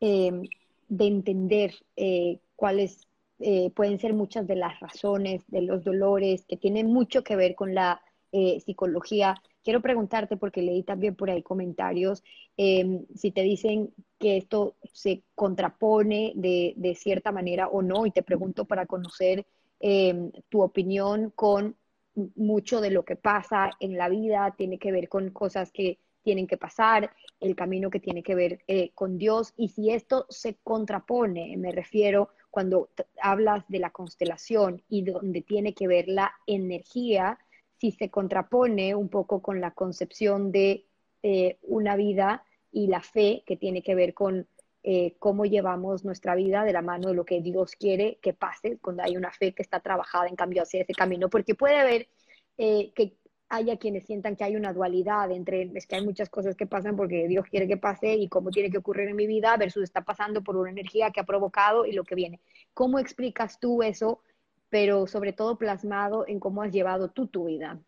[0.00, 0.42] em,
[0.88, 3.06] de entender eh, cuáles
[3.76, 7.72] pueden ser muchas de las razones de los dolores que tienen mucho que ver con
[7.72, 9.36] la psicología.
[9.68, 12.24] Quiero preguntarte, porque leí también por ahí comentarios,
[12.56, 18.10] em, si te dicen que esto se contrapone de, de, cierta manera o no, y
[18.10, 19.44] te pregunto para conocer
[19.78, 21.76] em, tu opinión con
[22.34, 26.46] mucho de lo que pasa en la vida, tiene que ver con cosas que tienen
[26.46, 29.52] que pasar, el camino que tiene que ver eh, con Dios.
[29.58, 32.88] Y si esto se contrapone, me refiero cuando
[33.20, 37.38] hablas de la constelación y donde tiene que ver la energía,
[37.78, 40.86] si se contrapone un poco con la concepción de
[41.22, 44.46] eh, una vida y la fe que tiene que ver con
[44.82, 48.78] eh, cómo llevamos nuestra vida de la mano de lo que Dios quiere que pase
[48.78, 52.08] cuando hay una fe que está trabajada en cambio hacia ese camino, porque puede haber
[52.56, 53.16] eh, que
[53.48, 56.96] haya quienes sientan que hay una dualidad entre, es que hay muchas cosas que pasan
[56.96, 60.02] porque Dios quiere que pase y cómo tiene que ocurrir en mi vida versus está
[60.02, 62.40] pasando por una energía que ha provocado y lo que viene.
[62.74, 64.20] ¿Cómo explicas tú eso,
[64.68, 67.80] pero sobre todo plasmado en cómo has llevado tú tu vida?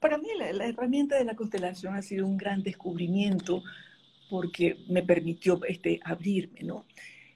[0.00, 3.62] Para mí la, herramienta de la constelación ha sido un gran descubrimiento
[4.30, 6.86] porque me permitió este, abrirme, ¿no?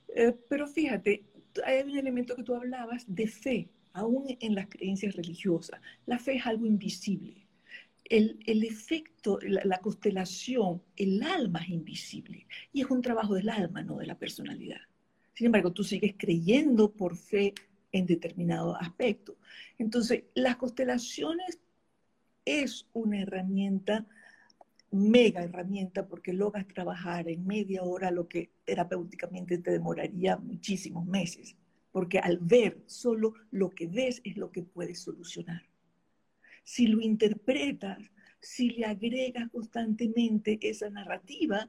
[0.09, 1.25] Eh, pero fíjate,
[1.65, 5.81] hay un elemento que tú hablabas de fe, aún en las creencias religiosas.
[6.07, 7.47] La fe es algo invisible.
[8.05, 13.97] El, efecto, la, constelación, el alma es invisible y es un trabajo del alma, no
[13.97, 14.81] de la personalidad.
[15.35, 17.55] Sin embargo, tú sigues creyendo por fe
[17.93, 19.37] en determinado aspecto.
[19.79, 21.61] Entonces, las constelaciones
[22.45, 24.07] es una herramienta,
[24.91, 31.57] mega herramienta, porque logras trabajar en media hora lo que terapéuticamente te demoraría muchísimos meses,
[31.91, 35.63] porque al ver solo lo que ves es lo que puedes solucionar.
[36.63, 37.99] Si lo interpretas,
[38.41, 41.69] si le agregas constantemente esa narrativa,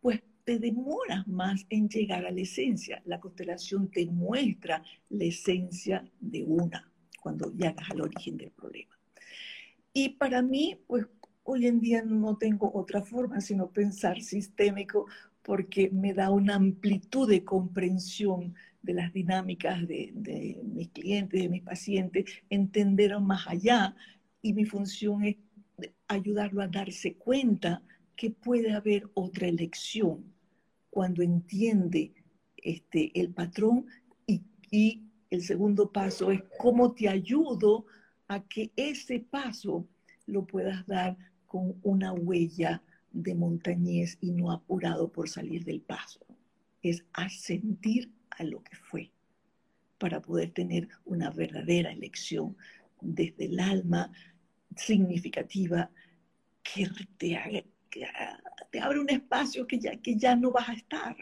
[0.00, 3.02] pues te demoras más en llegar a la esencia.
[3.04, 4.80] La constelación te muestra
[5.10, 6.88] la esencia de una
[7.20, 8.96] cuando llegas al origen del problema.
[9.92, 11.04] Y para mí, pues
[11.42, 15.06] hoy en día no tengo otra forma sino pensar sistémico
[15.42, 20.12] porque me da una amplitud de comprensión de las dinámicas de,
[20.62, 23.96] mis clientes, de mis pacientes, entender más allá
[24.42, 25.36] y mi función es
[26.06, 27.82] ayudarlo a darse cuenta
[28.14, 30.35] que puede haber otra elección
[30.96, 32.14] cuando entiende
[32.56, 33.84] este, el patrón
[34.26, 37.84] y, el segundo paso es cómo te ayudo
[38.28, 39.86] a que ese paso
[40.24, 42.82] lo puedas dar con una huella
[43.12, 46.20] de montañés y no apurado por salir del paso.
[46.80, 49.12] Es asentir a lo que fue
[49.98, 52.56] para poder tener una verdadera elección
[53.02, 54.10] desde el alma
[54.74, 55.90] significativa
[56.62, 56.88] que
[57.18, 57.36] te,
[58.70, 61.16] te abre un espacio que ya, que ya no vas a estar.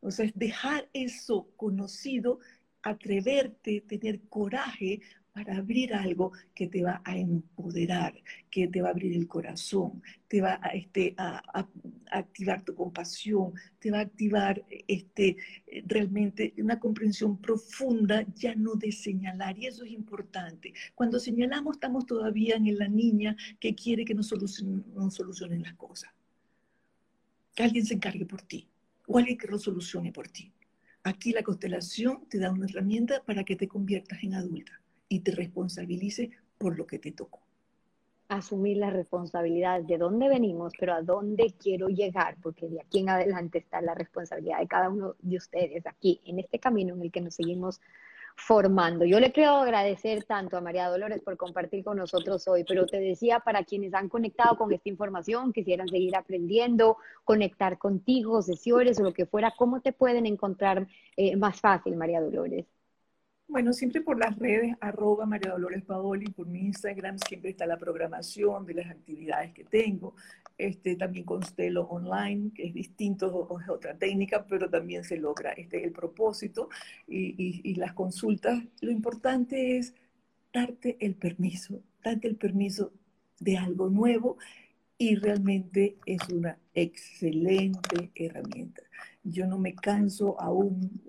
[0.00, 2.38] O sea, es dejar eso conocido,
[2.82, 5.00] atreverte, tener coraje
[5.36, 8.14] para abrir algo que te va a empoderar,
[8.50, 11.68] que te va a abrir el corazón, te va a, este, a,
[12.10, 15.36] activar tu compasión, te va a activar este,
[15.84, 20.72] realmente una comprensión profunda, ya no de señalar, y eso es importante.
[20.94, 25.74] Cuando señalamos estamos todavía en la niña que quiere que nos solucionen, nos solucionen las
[25.74, 26.10] cosas.
[27.56, 28.68] Que alguien se encargue por ti,
[29.08, 30.52] o alguien que lo solucione por ti.
[31.04, 34.72] Aquí la constelación te da una herramienta para que te conviertas en adulta
[35.08, 37.40] y te responsabilice por lo que te tocó.
[38.28, 43.08] Asumir la responsabilidad de dónde venimos, pero a dónde quiero llegar, porque de aquí en
[43.08, 47.10] adelante está la responsabilidad de cada uno de ustedes aquí, en este camino en el
[47.10, 47.80] que nos seguimos
[48.36, 49.04] formando.
[49.04, 53.00] Yo le quiero agradecer tanto a María Dolores por compartir con nosotros hoy, pero te
[53.00, 59.04] decía, para quienes han conectado con esta información, quisieran seguir aprendiendo, conectar contigo, sesiones o
[59.04, 62.66] lo que fuera, ¿cómo te pueden encontrar eh, más fácil, María Dolores?
[63.48, 67.78] Bueno, siempre por las redes, arroba María Dolores Paoli, por mi Instagram siempre está la
[67.78, 70.14] programación de las actividades que tengo.
[70.58, 75.84] Este, también constelo online, que es distinto, es otra técnica, pero también se logra este,
[75.84, 76.68] el propósito
[77.06, 78.62] y, y las consultas.
[78.80, 79.94] Lo importante es
[80.52, 82.92] darte el permiso, darte el permiso
[83.38, 84.38] de algo nuevo
[84.98, 88.82] y realmente es una excelente herramienta
[89.28, 91.02] yo no me canso aún,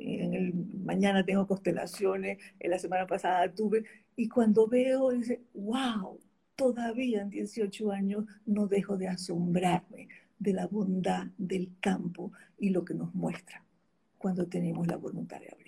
[0.84, 3.84] mañana tengo constelaciones, en la semana pasada tuve,
[4.15, 6.20] y cuando veo, dice, wow,
[6.55, 10.09] todavía en 18 años no dejo de asombrarme
[10.39, 13.63] de la bondad del campo y lo que nos muestra
[14.18, 15.66] cuando tenemos la voluntad de abrir.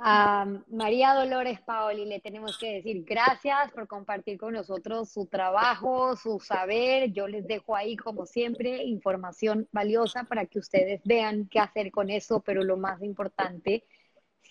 [0.00, 6.14] A María Dolores Paoli le tenemos que decir gracias por compartir con nosotros su trabajo,
[6.14, 7.10] su saber.
[7.10, 12.10] Yo les dejo ahí, como siempre, información valiosa para que ustedes vean qué hacer con
[12.10, 13.84] eso, pero lo más importante,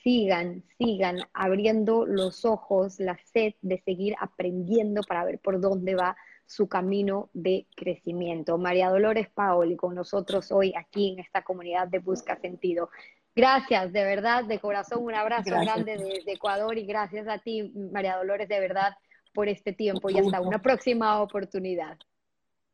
[0.03, 6.17] sigan, sigan abriendo los ojos, la sed de seguir aprendiendo para ver por dónde va
[6.45, 8.57] su camino de crecimiento.
[8.57, 12.89] María Dolores Paoli con nosotros hoy aquí en esta comunidad de Busca Sentido.
[13.37, 18.17] Gracias, de verdad, de corazón, un abrazo grande desde Ecuador y gracias a ti, María
[18.17, 18.95] Dolores, de verdad,
[19.31, 21.99] por este tiempo y hasta una próxima oportunidad.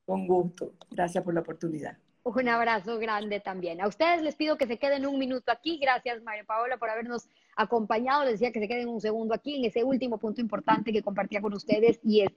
[0.06, 1.98] Con gusto, gracias por la oportunidad.
[2.24, 3.82] Un abrazo grande también.
[3.82, 5.80] A ustedes les pido que se queden un minuto aquí.
[5.80, 8.24] Gracias, María Paola, por habernos acompañado.
[8.24, 11.42] Les decía que se queden un segundo aquí en ese último punto importante que compartía
[11.42, 12.32] con ustedes y es,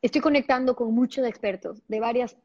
[0.00, 2.36] estoy conectando con muchos expertos de varias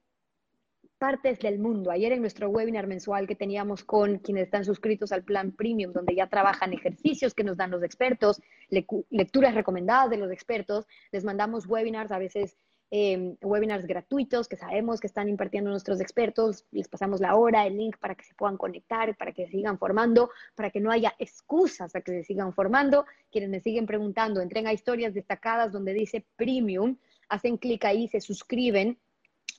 [1.04, 1.92] partes del mundo.
[1.92, 6.16] Ayer en nuestro webinar mensual que teníamos con quienes están suscritos al plan premium, donde
[6.16, 11.68] ya trabajan ejercicios que nos dan los expertos, lecturas recomendadas de los expertos, les mandamos
[11.68, 12.56] webinars a veces
[12.96, 16.64] Em, webinars gratuitos que sabemos que están impartiendo nuestros expertos.
[16.70, 19.80] Les pasamos la hora, el link para que se puedan conectar, para que se sigan
[19.80, 23.06] formando, para que no haya excusas para que se sigan formando.
[23.32, 26.98] Quienes me siguen preguntando, entren a historias destacadas donde dice premium,
[27.30, 29.00] hacen clic ahí, se suscriben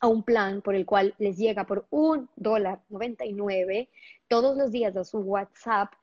[0.05, 3.89] a un plan por el cual les llega por un dólar 99
[4.29, 5.95] todos los días a su WhatsApp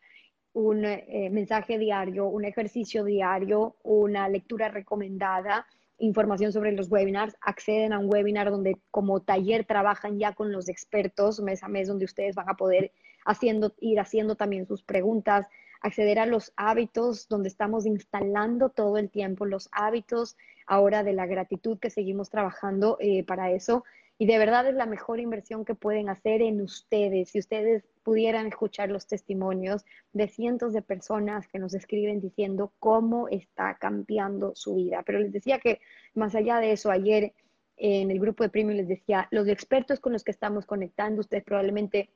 [0.54, 5.68] un eh, mensaje diario, un ejercicio diario, una lectura recomendada
[6.00, 10.68] información sobre los webinars, acceden a un webinar donde como taller trabajan ya con los
[10.68, 12.92] expertos mes a mes, donde ustedes van a poder
[13.24, 15.46] haciendo, ir haciendo también sus preguntas,
[15.82, 21.26] acceder a los hábitos, donde estamos instalando todo el tiempo los hábitos ahora de la
[21.26, 23.84] gratitud que seguimos trabajando eh, para eso
[24.22, 27.32] y de verdad es la mejor inversión que pueden hacer en ustedes.
[27.32, 33.28] Si ustedes pudieran escuchar los testimonios de cientos de personas que nos escriben diciendo cómo
[33.30, 35.02] está cambiando su vida.
[35.08, 35.82] Pero les decía que
[36.14, 37.34] más allá de eso, ayer
[37.78, 41.44] en el grupo de Premium les decía, los expertos con los que estamos conectando, ustedes
[41.44, 42.12] probablemente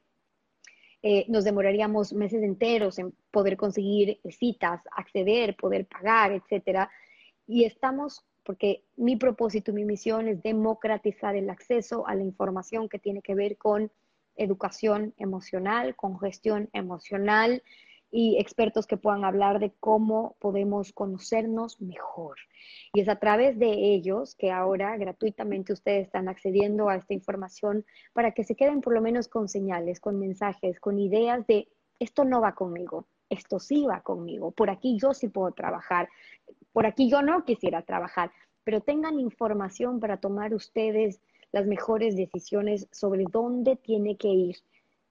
[1.08, 6.90] eh, nos demoraríamos meses enteros en poder conseguir citas, acceder, poder pagar, etcétera.
[7.46, 12.98] Y estamos porque mi propósito, mi misión es democratizar el acceso a la información que
[12.98, 13.92] tiene que ver con
[14.36, 17.62] educación emocional, con gestión emocional
[18.18, 22.38] y expertos que puedan hablar de cómo podemos conocernos mejor.
[22.94, 27.86] Y es a través de ellos que ahora gratuitamente ustedes están accediendo a esta información
[28.14, 31.68] para que se queden por lo menos con señales, con mensajes, con ideas de
[32.00, 36.08] esto no va conmigo, esto sí va conmigo, por aquí yo sí puedo trabajar,
[36.72, 38.32] por aquí yo no quisiera trabajar,
[38.64, 41.20] pero tengan información para tomar ustedes
[41.52, 44.56] las mejores decisiones sobre dónde tiene que ir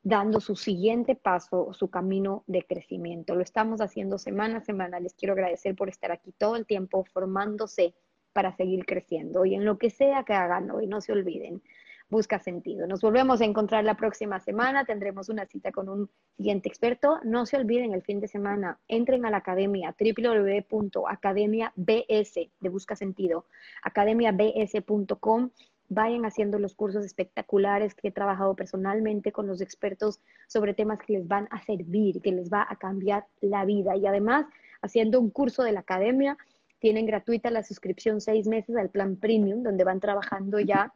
[0.04, 3.34] dando su siguiente paso, su camino de crecimiento.
[3.34, 5.00] Lo estamos haciendo semana a semana.
[5.00, 7.94] Les quiero agradecer por estar aquí todo el tiempo formándose
[8.32, 11.62] para seguir creciendo y en lo que sea que hagan hoy, no se olviden
[12.08, 12.86] busca sentido.
[12.86, 17.18] Nos volvemos a encontrar la próxima semana, tendremos una cita con un siguiente experto.
[17.24, 23.46] No se olviden el fin de semana, entren a la academia www.academiabs de Busca Sentido,
[23.82, 25.50] academiabs.com.
[25.88, 31.14] Vayan haciendo los cursos espectaculares que he trabajado personalmente con los expertos sobre temas que
[31.14, 33.96] les van a servir, que les va a cambiar la vida.
[33.96, 34.46] Y además,
[34.82, 36.36] haciendo un curso de la academia,
[36.78, 40.92] tienen gratuita la suscripción seis meses al plan premium, donde van trabajando ya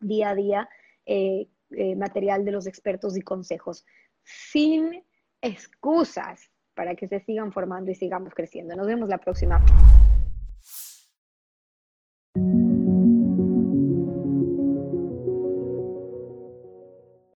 [0.00, 0.68] día a día
[1.06, 3.84] eh, eh, material de los expertos y consejos,
[4.24, 5.04] sin
[5.40, 8.74] excusas para que se sigan formando y sigamos creciendo.
[8.76, 9.60] Nos vemos la próxima.